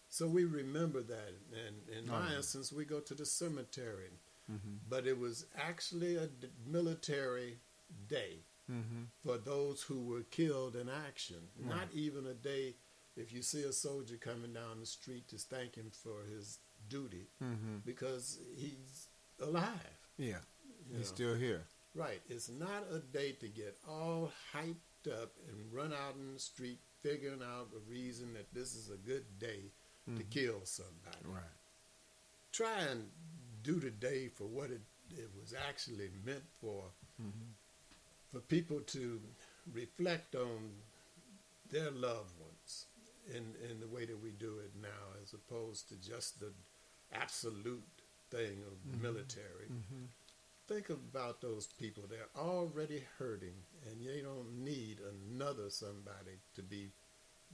[0.09, 1.34] So we remember that.
[1.65, 2.38] And in Oh, my yeah.
[2.38, 4.09] instance, we go to the cemetery.
[4.51, 4.76] Mm-hmm.
[4.89, 7.59] But it was actually a d- military
[8.07, 8.39] day.
[8.69, 9.07] Mhm.
[9.26, 11.41] for those who were killed in action.
[11.59, 12.76] Not even a day
[13.18, 17.26] if you see a soldier coming down the street to thank him for his duty
[17.41, 17.84] Mhm.
[17.84, 19.09] because he's
[19.41, 19.97] alive.
[20.18, 20.39] Yeah,
[20.88, 21.15] he's know.
[21.15, 21.63] still here.
[21.93, 22.22] Right.
[22.30, 26.80] It's not a day to get all hyped up and run out in the street
[27.03, 29.72] figuring out a reason that this is a good day
[30.05, 30.30] to Mhm.
[30.30, 31.26] kill somebody.
[31.26, 31.43] Right.
[32.51, 33.11] Try and
[33.63, 36.91] do the day for what it, it was actually meant for.
[37.22, 37.53] Mhm.
[38.31, 39.22] For people to
[39.73, 40.81] reflect on
[41.69, 42.85] their loved ones
[43.27, 46.53] in, in the way that we do it now, as opposed to just the
[47.11, 47.84] absolute
[48.30, 49.01] thing of Mhm.
[49.01, 50.07] military Mhm.
[50.72, 52.03] Think about those people.
[52.10, 56.89] They're already hurting, and they don't need another somebody to be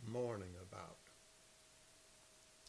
[0.06, 0.98] mourning about.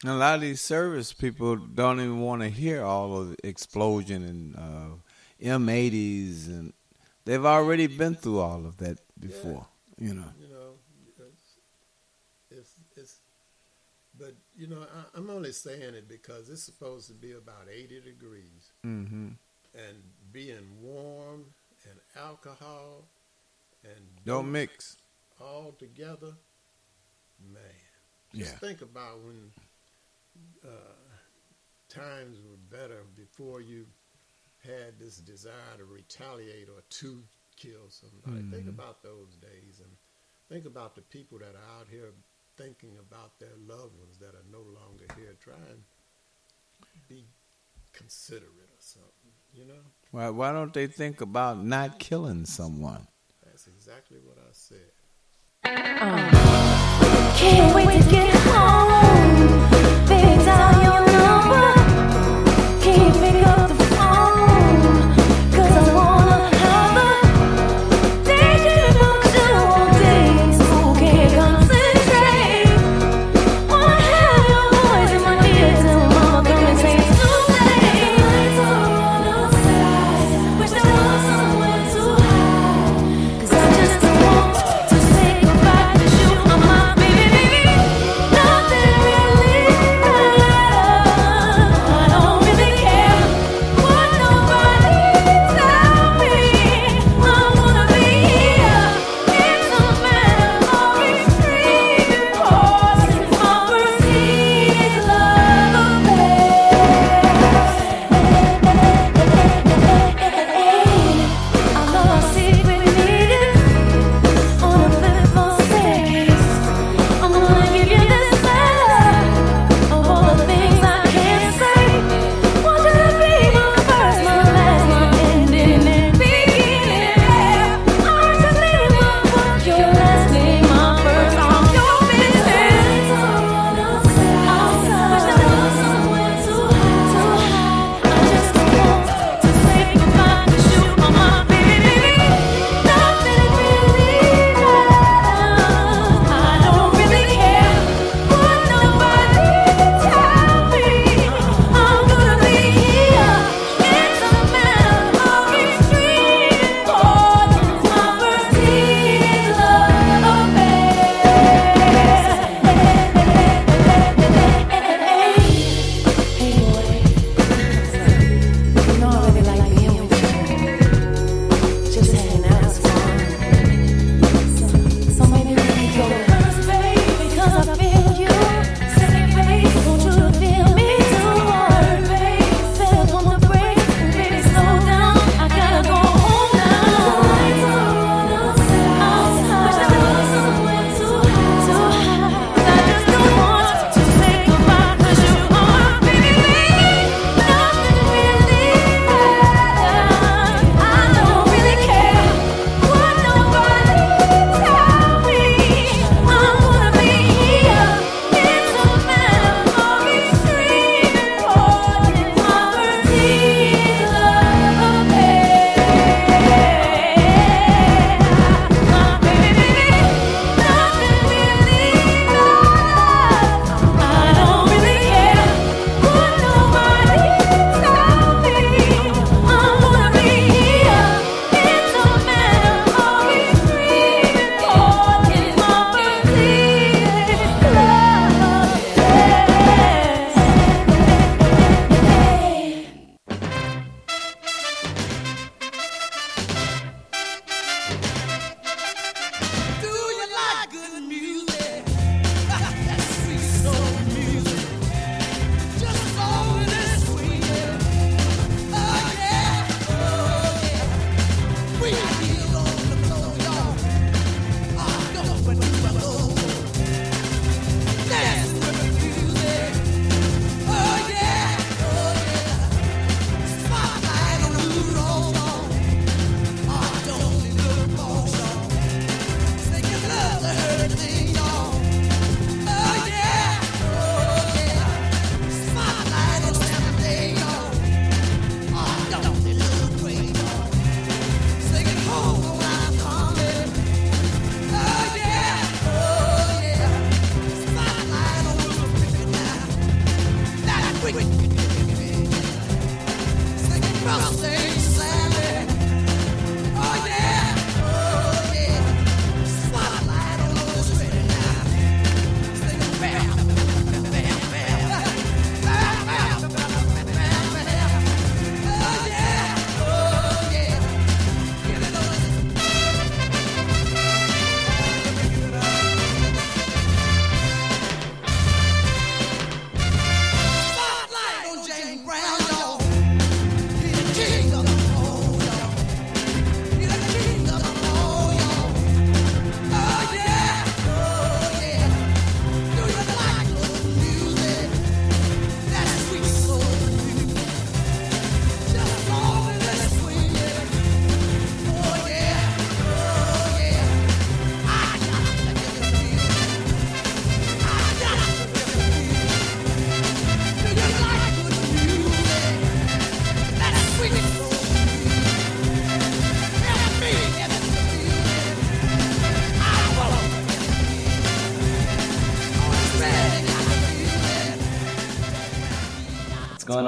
[0.02, 3.46] And a lot of these service people don't even want to hear all of the
[3.46, 6.72] explosion and uh, M80s, and
[7.24, 9.66] they've already been through all of that before.
[9.98, 10.32] You know.
[10.40, 10.70] You know,
[11.18, 11.42] it's,
[12.50, 13.16] it's, it's
[14.16, 18.00] but you know, I, I'm only saying it because it's supposed to be about 80
[18.00, 19.30] degrees, hmm
[19.74, 20.02] and
[20.32, 21.44] being warm
[21.88, 23.08] and alcohol
[23.84, 24.96] and Don't mix.
[25.40, 26.34] all together,
[27.38, 27.62] man.
[28.34, 28.58] Just Yeah.
[28.58, 29.52] think about when
[30.64, 30.68] uh,
[31.88, 33.86] times were better before you
[34.64, 37.22] had this desire to retaliate or to
[37.56, 38.42] kill somebody.
[38.50, 38.68] Think Mhm.
[38.68, 39.96] about those days and
[40.48, 42.12] think about the people that are out here
[42.56, 45.34] thinking about their loved ones that are no longer here.
[45.34, 45.84] Try and
[47.08, 47.28] be
[47.92, 49.84] considerate or something, you know?
[50.10, 53.06] Why, why don't they think about not killing someone?
[53.44, 54.92] That's exactly what I said.
[57.36, 58.37] Can't wait to get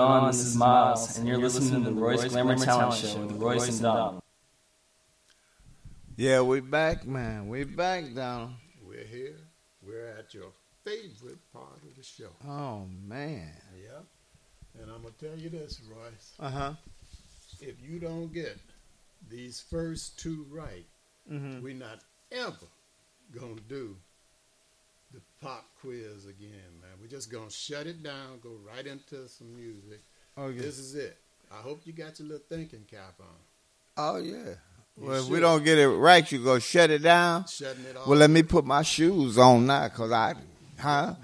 [0.01, 0.27] on?
[0.29, 3.83] This is Miles, and you're listening to the Royce Glamour Talent Show with Royce and
[3.83, 4.23] Donald.
[6.17, 7.49] Yeah, we back, man.
[7.49, 8.51] We back, Donald.
[8.87, 9.37] We're here.
[9.83, 10.53] We're at your
[10.85, 12.29] favorite part of the show.
[12.47, 13.53] Oh man.
[13.83, 14.05] Yep.
[14.83, 16.33] And I'm gonna tell you this, Royce.
[16.39, 16.73] Uh huh.
[17.61, 18.59] If you don't get
[19.29, 20.87] these first two right,
[21.31, 21.63] Mhm.
[21.63, 22.01] we're not
[22.33, 22.67] ever
[23.33, 23.97] gonna do
[25.13, 26.70] the pop quiz again, man.
[26.70, 26.70] We're
[27.11, 30.01] just gonna shut it down, go right into some music.
[30.37, 30.59] Oh, okay.
[30.59, 31.19] This is it.
[31.51, 33.27] I hope you got your little thinking cap on.
[33.97, 34.55] Oh yeah.
[34.97, 37.47] You Well, if we don't get it right, you go shut it down.
[37.47, 38.07] Shutting it off.
[38.07, 40.35] Well, let me put my shoes on now, cause I,
[40.79, 41.15] huh?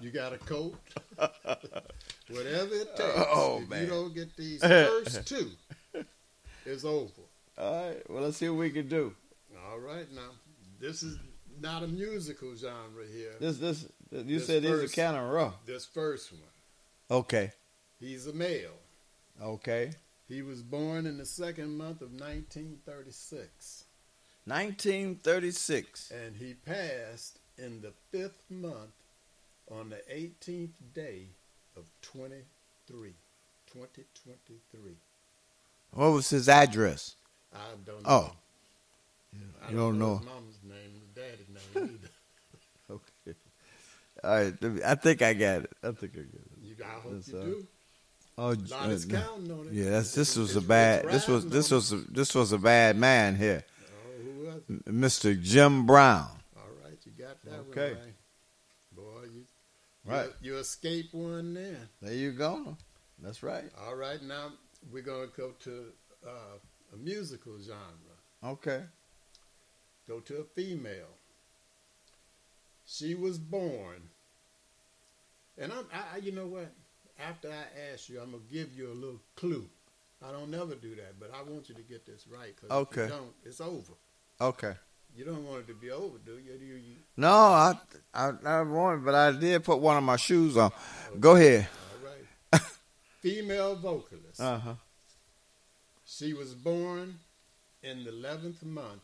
[0.00, 0.74] You got a coat?
[1.16, 3.12] Whatever it takes.
[3.16, 3.82] Oh, if man.
[3.82, 5.50] you don't get these first two,
[6.66, 7.10] it's over.
[7.56, 8.10] All right.
[8.10, 9.14] Well, let's see what we can do.
[9.70, 10.30] All right, now
[10.80, 11.18] this is
[11.60, 13.34] not a musical genre here.
[13.40, 15.54] This, this, you This said are first- kind of rough.
[15.66, 16.40] This first one,
[17.10, 17.52] Okay.
[18.00, 18.76] he's a male.
[19.40, 19.92] Okay.
[20.28, 23.84] He was born in the second month of 1936,
[24.44, 26.10] 1936.
[26.10, 28.92] and he passed in the fifth month
[29.70, 31.26] on the 18th day
[31.76, 33.14] of 23,
[33.72, 34.96] 2023.
[35.92, 37.16] What was his address?
[37.54, 38.10] I don't oh.
[38.10, 38.32] know.
[38.32, 38.32] Oh.
[39.66, 40.16] I You don't know.
[40.18, 40.87] his mama's name, his
[41.20, 42.08] daddy's name either.
[42.90, 43.36] Okay.
[44.24, 44.62] All right.
[44.62, 45.72] me- I think I got it.
[45.82, 46.50] I think I got it.
[46.62, 47.66] You, I hope That's, you uh, do.
[48.38, 48.54] Oh, uh,
[49.10, 49.72] counting on it.
[49.74, 51.06] Yeah, that's this was a bad.
[51.08, 54.62] This was this was a, this was a bad man here, Oh, who was it?
[54.88, 55.40] M- Mr.
[55.40, 56.30] Jim Brown.
[56.56, 57.94] All right, you got that Okay.
[57.94, 58.14] one right.
[58.96, 59.44] Boy, you,
[60.06, 60.30] Right.
[60.40, 61.88] you, you escape one there.
[62.00, 62.76] There you go.
[63.22, 63.64] That's right.
[63.86, 64.52] All right, now
[64.90, 65.84] we're going to go to
[66.26, 68.16] uh, a musical genre.
[68.54, 68.84] Okay.
[70.08, 71.14] Go to a female.
[72.86, 74.08] She was born,
[75.58, 76.72] and I'm, I, I, you know what?
[77.20, 79.68] After I ask you, I'm gonna give you a little clue.
[80.26, 82.54] I don't never do that, but I want you to get this right.
[82.56, 83.02] Cause If Okay.
[83.02, 83.92] you don't, it's over.
[84.40, 84.72] Okay.
[85.14, 86.58] You don't want it to be over, do you?
[86.58, 87.74] Do you, you No, I
[88.14, 90.70] I I wanted, but I did put one of my shoes on.
[91.20, 91.68] Go ahead.
[92.02, 92.08] all
[92.52, 92.62] right.
[93.20, 94.40] Female vocalist.
[94.40, 94.74] Uh huh.
[96.06, 97.18] She was born
[97.82, 99.02] in the 11th month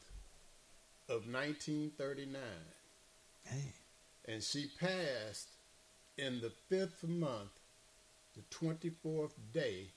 [1.09, 2.41] of 1939.
[4.27, 5.49] And she passed
[6.17, 7.51] in the fifth month,
[8.35, 9.89] the 24th day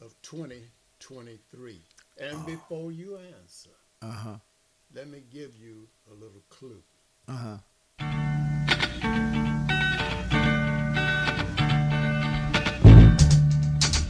[0.00, 1.80] of 2023.
[2.20, 3.70] And before you answer,
[4.00, 4.36] Uh huh.
[4.94, 6.82] let me give you a little clue.
[7.26, 7.58] Uh huh.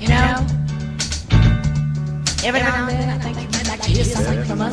[0.01, 0.47] You know,
[2.45, 3.04] every now and then
[4.57, 4.71] from.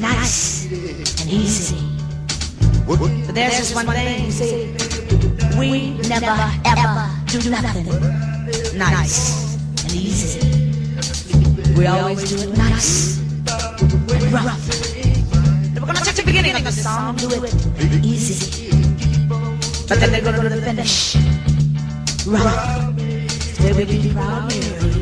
[0.00, 0.64] Nice
[1.20, 1.76] and easy.
[2.86, 4.76] But there's just one thing, you see,
[5.58, 7.86] we never ever do nothing
[8.76, 10.40] nice and easy.
[11.76, 14.68] We always do it nice and rough.
[15.74, 18.70] We're gonna take the beginning of the song, do it easy.
[19.88, 21.16] But then they're gonna do the finish
[22.26, 22.94] rough.
[23.58, 24.94] They will be proud of you.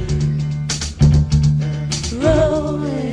[2.22, 3.11] Rolling,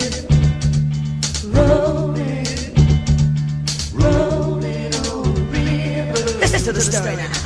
[6.39, 7.38] Listen to the story now.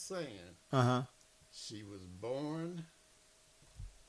[0.00, 1.02] Saying, Uh huh.
[1.52, 2.84] she was born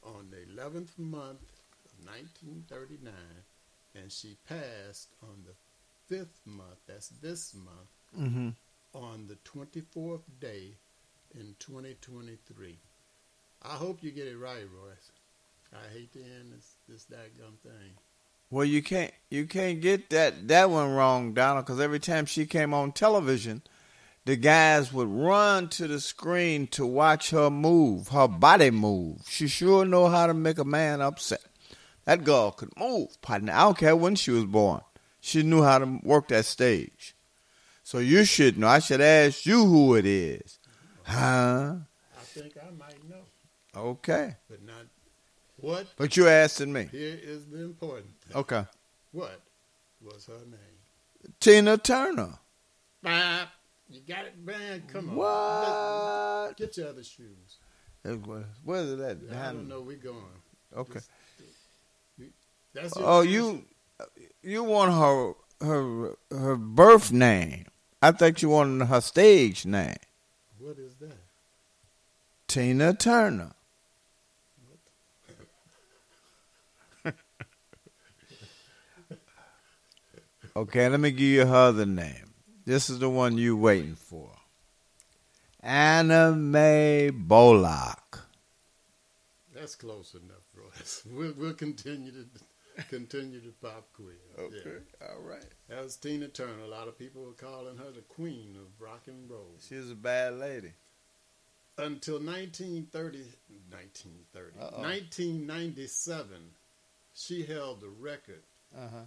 [0.04, 1.42] on the eleventh month
[1.86, 3.14] of 1939,
[3.96, 5.54] and she passed on the
[6.08, 6.80] fifth month.
[6.88, 7.90] That's this month.
[8.20, 8.50] Mm-hmm.
[8.94, 10.76] On the 24th day
[11.34, 12.78] in 2023.
[13.64, 15.12] I hope you get it right, Royce.
[15.74, 17.92] I hate to end this this daggum thing.
[18.50, 22.46] Well, you can't you can't get that that one wrong, Donald, because every time she
[22.46, 23.62] came on television,
[24.26, 29.22] the guys would run to the screen to watch her move, her body move.
[29.27, 31.41] She sure know how to make a man upset.
[32.06, 33.53] That girl could move, partner.
[33.53, 34.81] I don't care when she was born.
[35.19, 37.15] She knew how to work that stage.
[37.84, 38.68] So you should know.
[38.68, 40.60] I should ask you who it is.
[41.03, 41.76] Huh?
[42.18, 43.23] I think I might know,
[43.76, 44.35] Okay.
[44.49, 44.85] but not
[45.57, 45.88] what.
[45.98, 46.88] But you're asking me.
[46.91, 48.38] Here is the important thing.
[48.38, 48.65] Okay.
[49.11, 49.41] What
[50.02, 51.34] was her name?
[51.39, 52.39] Tina Turner.
[53.03, 53.49] Bop.
[53.92, 54.84] You got it, man.
[54.88, 55.16] Come on.
[55.16, 56.58] What?
[56.58, 57.58] Get your other shoes.
[58.64, 59.18] Where's it at?
[59.38, 59.82] I don't know.
[59.82, 60.18] We're going.
[60.76, 61.02] Okay.
[62.74, 63.66] That's Oh, you
[64.42, 65.34] you want her
[65.68, 67.66] her her birth name?
[68.02, 69.98] I think you wanted her stage name,
[70.58, 71.18] What is that?
[72.48, 73.52] Tina Turner.
[80.56, 82.31] okay, let me give you her other name.
[82.72, 84.30] This is the one you waiting for.
[85.61, 88.22] Anna Mae Bullock.
[89.53, 91.03] That's close enough, Royce.
[91.11, 94.15] We'll, we'll continue to continue to pop quiz.
[94.39, 95.43] Okay, all right.
[95.68, 96.64] That was Tina Turner.
[96.64, 99.52] A lot of people were calling her the queen of rock and roll.
[99.68, 100.72] She was a bad lady.
[101.77, 103.18] Until 1930,
[103.69, 104.81] 1930, Uh-oh.
[104.81, 106.38] 1997,
[107.15, 108.43] she held the record
[108.73, 109.03] Uh-huh.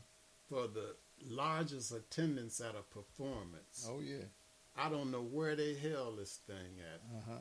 [0.50, 0.96] for the
[1.28, 3.86] largest attendance at a performance.
[3.88, 4.24] Oh yeah.
[4.76, 7.01] I don't know where they held this thing at.
[7.18, 7.40] Uh-huh.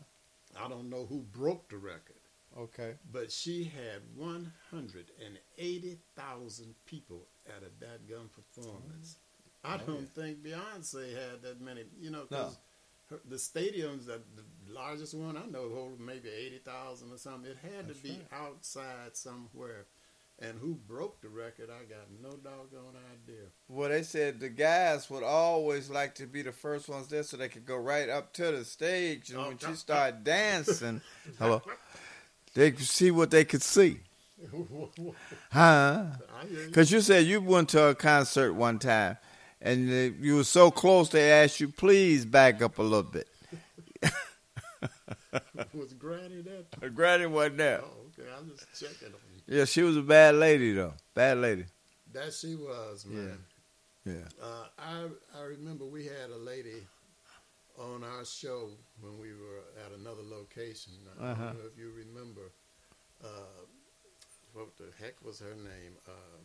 [0.66, 2.16] I don't know who broke the record.
[2.56, 2.94] Okay.
[3.12, 4.02] But she had
[5.58, 9.18] 180,000 people at a dadgum performance.
[9.64, 12.52] I Oh, don't think Beyonce had that many, you know, No.
[13.10, 17.50] because the stadiums, that the largest one I know, hold maybe 80,000 or something.
[17.52, 18.28] It had That's to be right.
[18.34, 19.86] outside somewhere.
[20.44, 23.46] And who broke the record, I got no doggone idea.
[23.70, 27.38] Well, they said the guys would always like to be the first ones there so
[27.38, 29.30] they could go right up to the stage.
[29.30, 31.02] And when she started dancing,
[31.40, 31.62] hello,
[32.54, 34.00] they could see what they could see.
[35.52, 36.06] Huh?
[36.66, 39.18] Because you said you went to a concert one time
[39.62, 39.88] and
[40.20, 43.28] you were so close they asked you, please back up a little bit.
[45.74, 46.90] was Granny there?
[46.90, 47.82] Granny wasn't there.
[47.84, 48.30] Oh, okay.
[48.38, 49.33] I'm just checking on.
[49.48, 50.94] Yeah, she was a bad lady, though.
[51.14, 51.66] Bad lady.
[52.14, 53.40] That she was, man.
[54.06, 54.28] Yeah.
[54.42, 55.08] Uh, I
[55.38, 56.86] I remember we had a lady
[57.78, 58.70] on our show
[59.02, 60.94] when we were at another location.
[61.20, 61.46] I Uh-huh.
[61.46, 62.52] don't know if you remember.
[63.24, 63.66] Uh,
[64.54, 65.96] what the heck was her name?
[66.08, 66.40] Uh,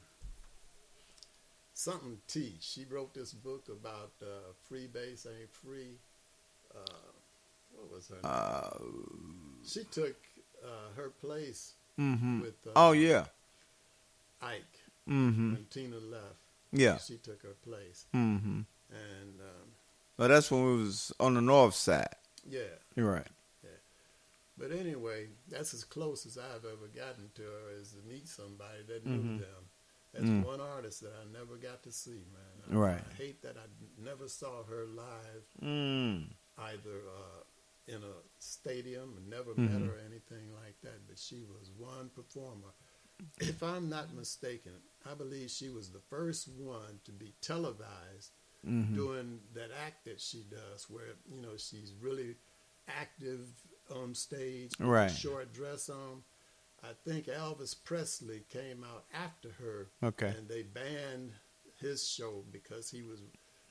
[1.74, 2.56] something T.
[2.60, 5.98] She wrote this book about uh, free base ain't free.
[6.74, 7.12] Uh,
[7.74, 8.22] what was her name?
[8.24, 8.70] Uh,
[9.66, 10.16] she took
[10.64, 12.42] uh, her place Mhm.
[12.42, 12.66] with.
[12.66, 13.26] Uh, Oh, yeah.
[14.40, 14.62] Ike.
[15.08, 15.52] Mhm.
[15.52, 16.36] When Tina left.
[16.72, 16.98] Yeah.
[16.98, 18.06] She took her place.
[18.14, 18.60] Mm-hmm.
[18.90, 19.72] And um,
[20.16, 22.14] Well, that's when we was on the north side.
[22.48, 22.60] yeah.
[22.94, 23.26] You're right.
[24.60, 28.82] But anyway, that's as close as I've ever gotten to her is to meet somebody
[28.88, 29.38] that knew Mhm.
[29.38, 29.68] them.
[30.12, 30.42] That's Mm.
[30.44, 32.62] one artist that I never got to see, man.
[32.68, 33.04] I, Right.
[33.08, 33.66] I hate that I
[33.98, 36.30] never saw her live, Mm.
[36.58, 37.44] either uh,
[37.88, 39.86] in a stadium, and never met Mhm.
[39.86, 41.06] her or anything like that.
[41.06, 42.72] But she was one performer.
[43.40, 48.32] If I'm not mistaken, I believe she was the first one to be televised
[48.64, 48.94] Mhm.
[48.94, 52.36] doing that act that she does, where you know she's really
[52.86, 55.10] active on stage, Right.
[55.10, 56.24] Short dress on,
[56.82, 59.90] I think Elvis Presley came out after her.
[60.02, 60.28] Okay.
[60.28, 61.34] And they banned
[61.76, 63.20] his show because he was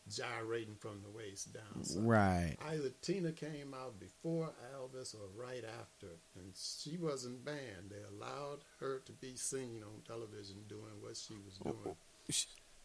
[0.10, 1.84] gyrating from the waist down.
[1.84, 2.56] So Right.
[2.70, 7.90] Either Tina came out before Elvis or right after, and she wasn't banned.
[7.90, 11.96] They allowed her to be seen on television doing what she was doing.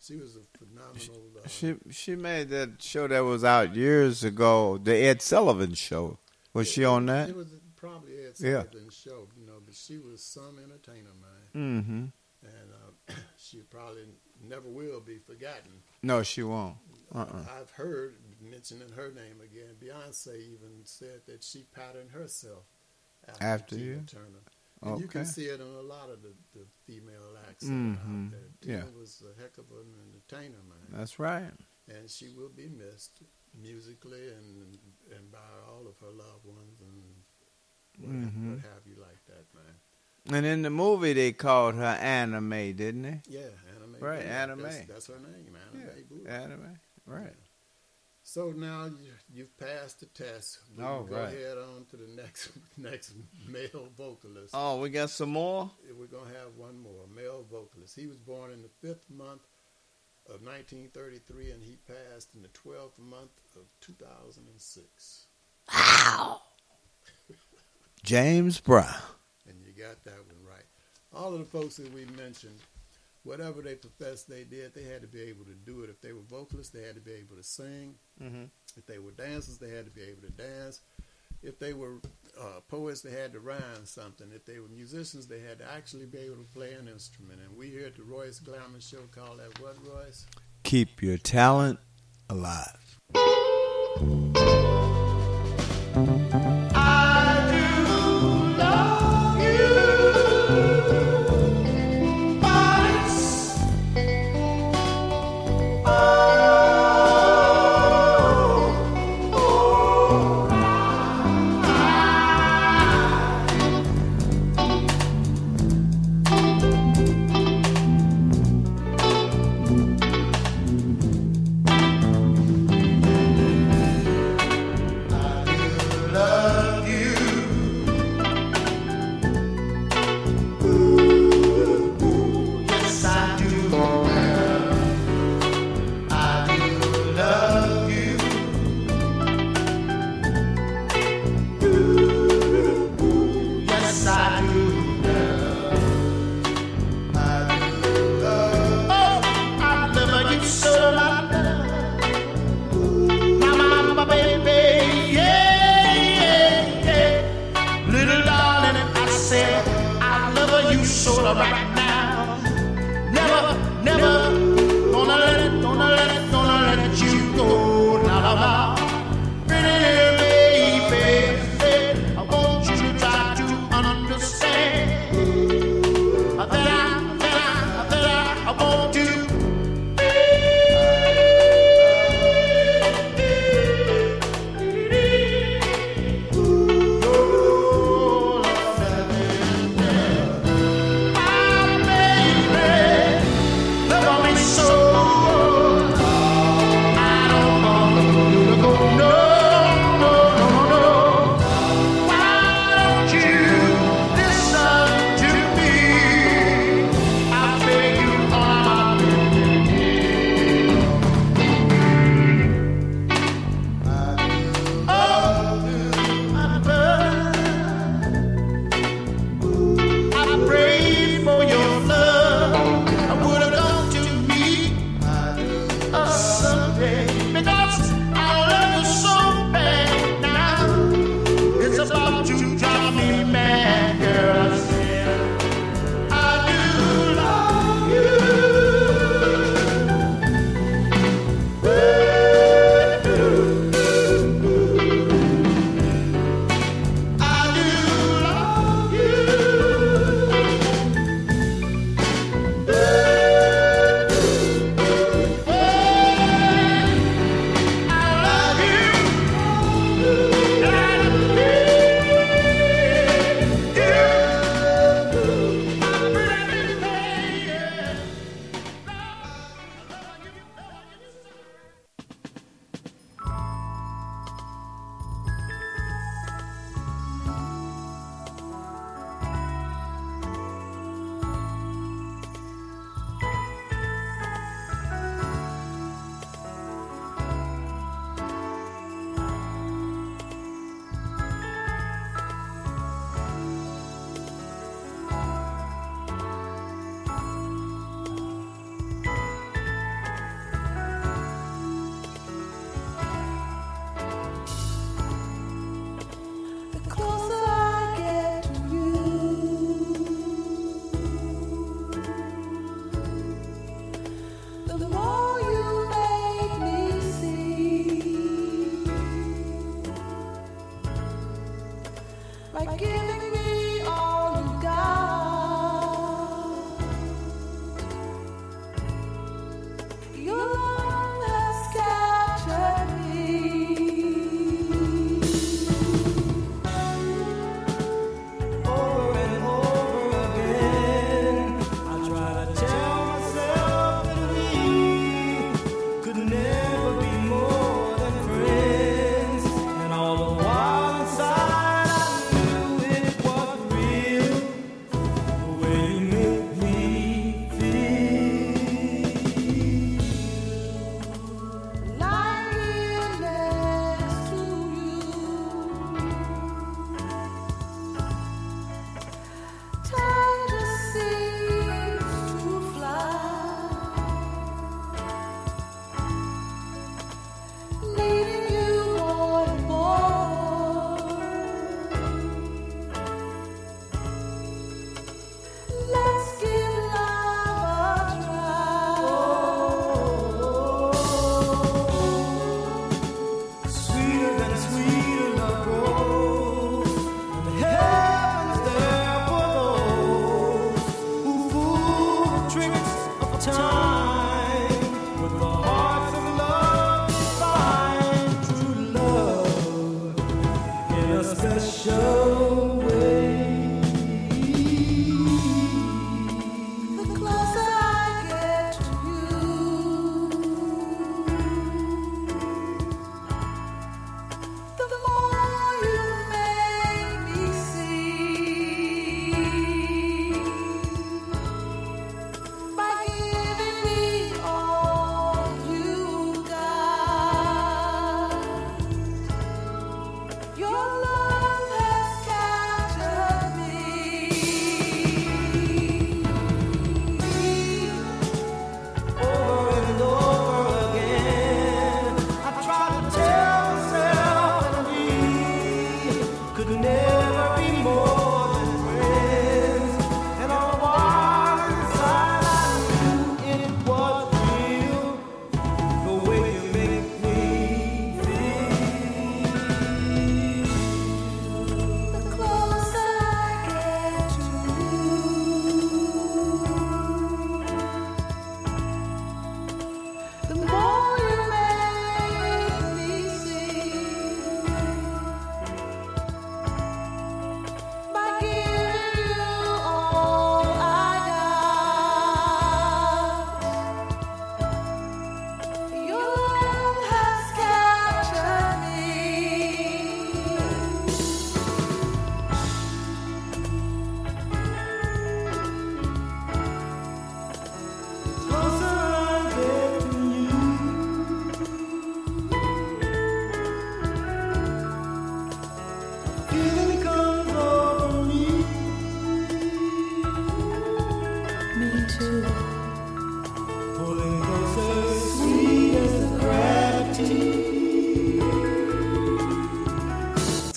[0.00, 1.30] She was a phenomenal.
[1.44, 6.18] Uh, She she made that show that was out years ago, the Ed Sullivan show.
[6.54, 7.28] Was she on that?
[7.30, 8.64] It was probably Ed Yeah.
[8.90, 11.10] Show, you know, but she was some entertainer,
[11.54, 11.82] man.
[11.84, 12.46] Mm-hmm.
[12.46, 12.72] And
[13.08, 14.06] uh, she probably
[14.48, 15.82] never will be forgotten.
[16.02, 16.76] No, she won't.
[17.14, 17.44] Uh-uh.
[17.60, 19.74] I've heard mentioning her name again.
[19.82, 22.64] Beyonce even said that she patterned herself
[23.28, 24.02] after, After Tina you?
[24.06, 24.43] Turner.
[24.84, 27.94] And you can see it in a lot of the, the female acts Mhm.
[28.26, 28.40] out there.
[28.60, 28.98] Tina Yeah.
[28.98, 30.89] was a heck of an entertainer, man.
[30.98, 31.52] That's right.
[31.89, 33.22] And she will be missed
[33.55, 34.78] musically and
[35.14, 37.14] and by all of her loved ones and
[37.98, 38.51] what, Mhm.
[38.55, 39.74] what have you like that, man.
[40.36, 43.20] And in the movie, they called her Anna Mae, didn't they?
[43.28, 43.98] Yeah, Anna Mae.
[43.98, 44.28] Right, Boo.
[44.28, 44.62] Anna Mae.
[44.62, 45.97] That's, that's her name, Anna Mae.
[45.98, 46.26] Yeah, Boo.
[46.26, 46.76] Anna Mae.
[47.12, 47.34] Right.
[48.24, 50.60] So now you, you've passed the test.
[50.76, 51.28] We All can go right.
[51.34, 53.14] ahead on to the next next
[53.48, 54.55] male vocalist.
[54.55, 55.70] Oh, we got some more.
[55.98, 57.97] We're gonna have one more male vocalist.
[57.97, 59.43] He was born in the fifth month
[60.26, 65.26] of 1933, and he passed in the twelfth month of 2006.
[65.74, 66.40] Wow.
[68.05, 68.86] James Brown.
[69.48, 70.64] And you got that one right.
[71.12, 72.59] All of the folks that we mentioned,
[73.24, 75.90] whatever they professed they did, they had to be able to do it.
[75.90, 77.94] If they were vocalists, they had to be able to sing.
[78.20, 78.50] Mhm.
[78.76, 80.80] If they were dancers, they had to be able to dance.
[81.42, 82.00] If they were
[82.38, 84.30] uh, poets, they had to rhyme something.
[84.32, 87.40] If they were musicians, they had to actually be able to play an instrument.
[87.42, 90.24] And we here at the Royce Glamour Show call that what, Royce?
[90.62, 91.78] Keep your talent
[92.30, 92.98] alive.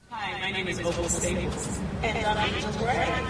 [0.09, 3.25] Hi, my name is Opal Staples, and I'm Angel Gray.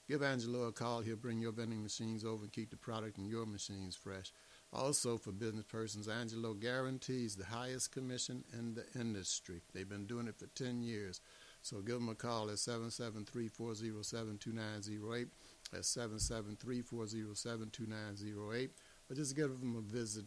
[0.09, 1.01] give Angelo a call.
[1.01, 4.33] He'll bring your vending machines over and keep the product in your machines fresh.
[4.73, 9.61] Also, for business persons, Angelo guarantees the highest commission in the industry.
[9.75, 11.21] They've been doing it for 10 years.
[11.63, 15.29] So give them a call at 773-407-2908.
[15.73, 18.71] That's 773-407-2908.
[19.11, 20.25] Or just give them a visit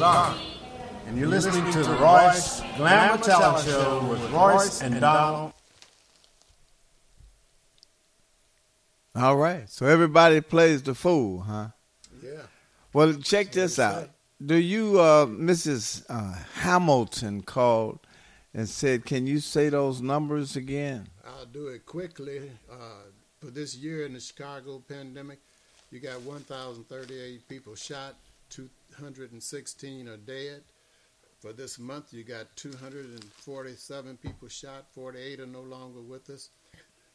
[0.00, 0.34] evening.
[0.34, 0.38] This is Arn.
[1.06, 5.52] And you're listening to the Royce Glamour Talent Show with Royce and Donald.
[9.14, 9.68] All right.
[9.68, 11.68] So everybody plays the fool, huh?
[12.22, 12.42] Yeah.
[12.92, 14.10] Well, check this out.
[14.44, 16.04] Do you, uh, Mrs.
[16.08, 18.00] Uh, Hamilton, called
[18.54, 22.50] and said, "Can you say those numbers again?" I'll do it quickly.
[22.70, 22.74] Uh,
[23.38, 25.40] for this year in the Chicago pandemic,
[25.90, 28.14] you got 1,038 people shot,
[29.00, 30.62] 216 are dead.
[31.40, 36.50] For this month, you got 247 people shot, 48 are no longer with us.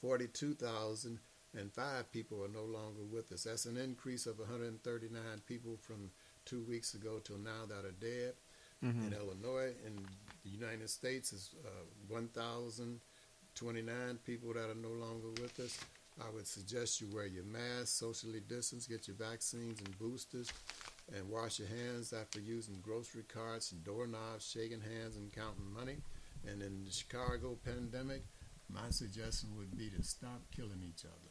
[0.00, 3.42] 42,005 people are no longer with us.
[3.44, 6.10] That's an increase of 139 people from
[6.44, 8.34] two weeks ago till now that are dead.
[8.82, 9.08] Mhm.
[9.08, 10.06] In Illinois, in
[10.42, 15.78] the United States, is uh, 1,029 people that are no longer with us.
[16.18, 20.50] I would suggest you wear your mask, socially distance, get your vaccines and boosters,
[21.16, 25.98] and wash your hands after using grocery carts and doorknobs, shaking hands and counting money.
[26.46, 28.24] And in the Chicago pandemic,
[28.68, 31.30] my suggestion would be to stop killing each other.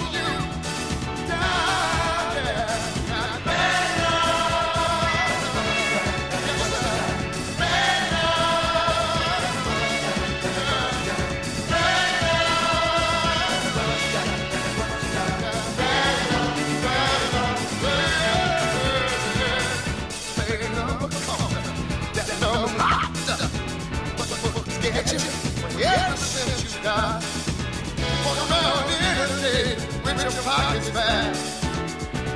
[30.51, 31.33] pockets back.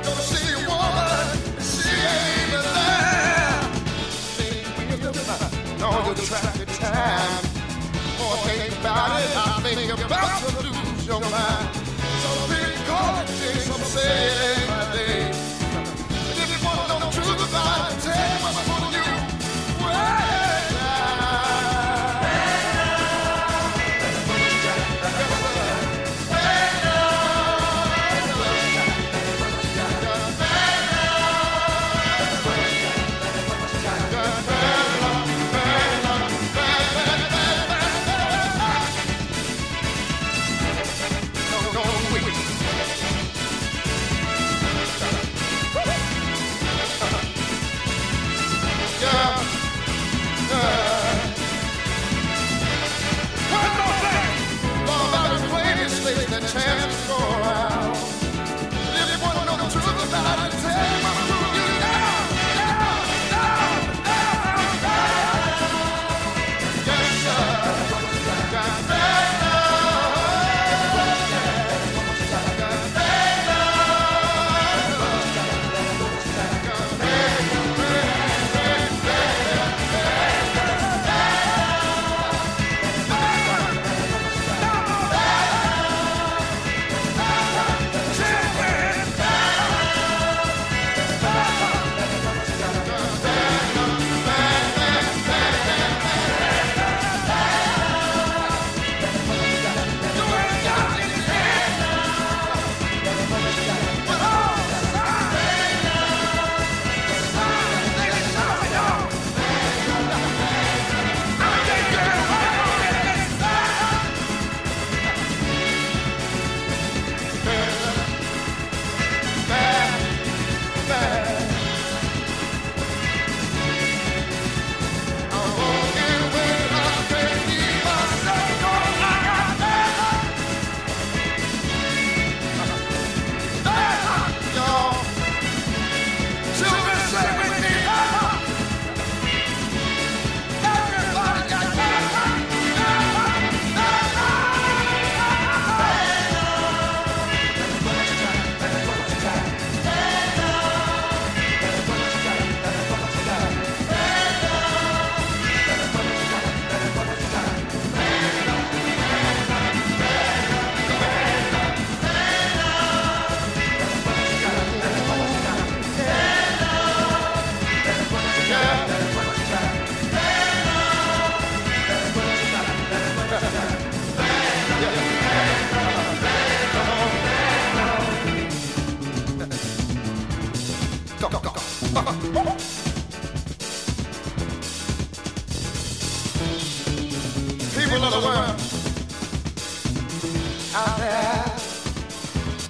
[0.04, 1.26] Gonna see a woman,
[1.60, 3.60] she ain't even there.
[4.36, 7.44] Think look back on your traffic time.
[8.18, 11.68] More think about it, I think you're about to lose your mind.
[12.22, 13.28] So big call it,
[13.68, 14.55] some say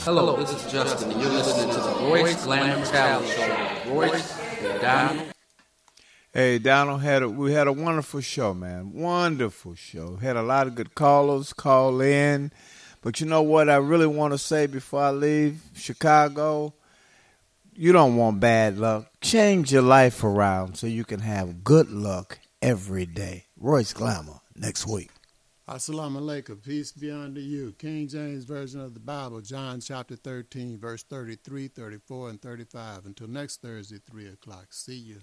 [0.07, 3.93] Hello, this is Justin, and you're listening to the Royce Glamour Talent Show.
[3.93, 5.33] Royce and Donald.
[6.33, 8.93] Hey, Donald had a, we had a wonderful show, man.
[8.93, 10.15] Wonderful show.
[10.15, 12.53] Had a lot of good callers call in.
[13.03, 16.75] But you know what I really want to say before I leave Chicago?
[17.75, 19.11] You don't want bad luck.
[19.23, 23.47] Change your life around so you can have good luck every day.
[23.59, 25.11] Royce Glamour next week.
[25.69, 26.63] Assalamu alaikum.
[26.63, 27.73] Peace be unto you.
[27.77, 33.07] King James Version of the Bible, John chapter 13, verse 33, 34, and 35.
[33.07, 34.67] Until next Thursday, 3 o'clock.
[34.71, 35.21] See you.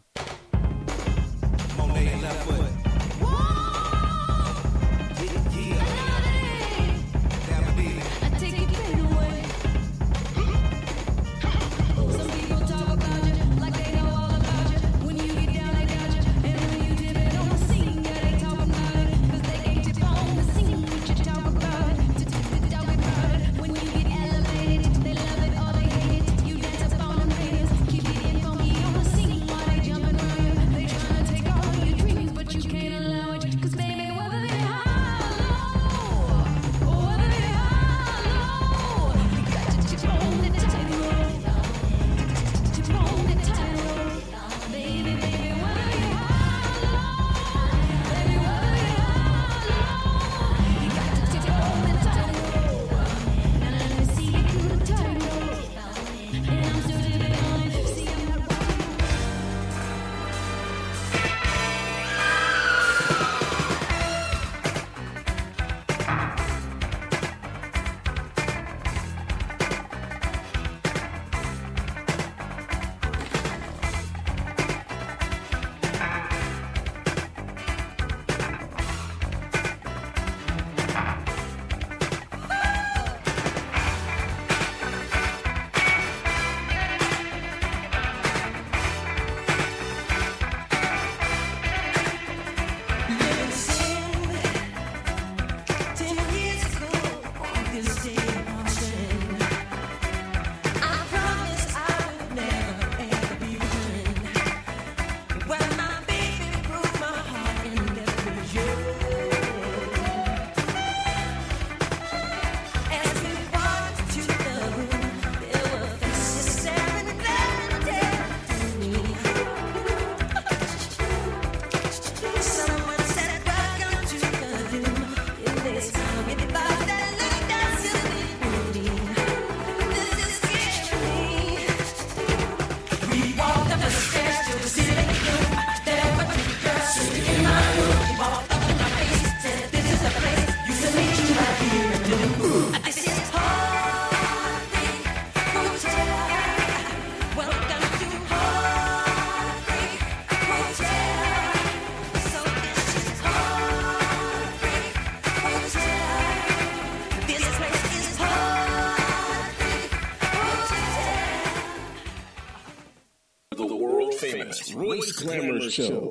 [165.24, 166.00] Glamour Show.
[166.00, 166.03] With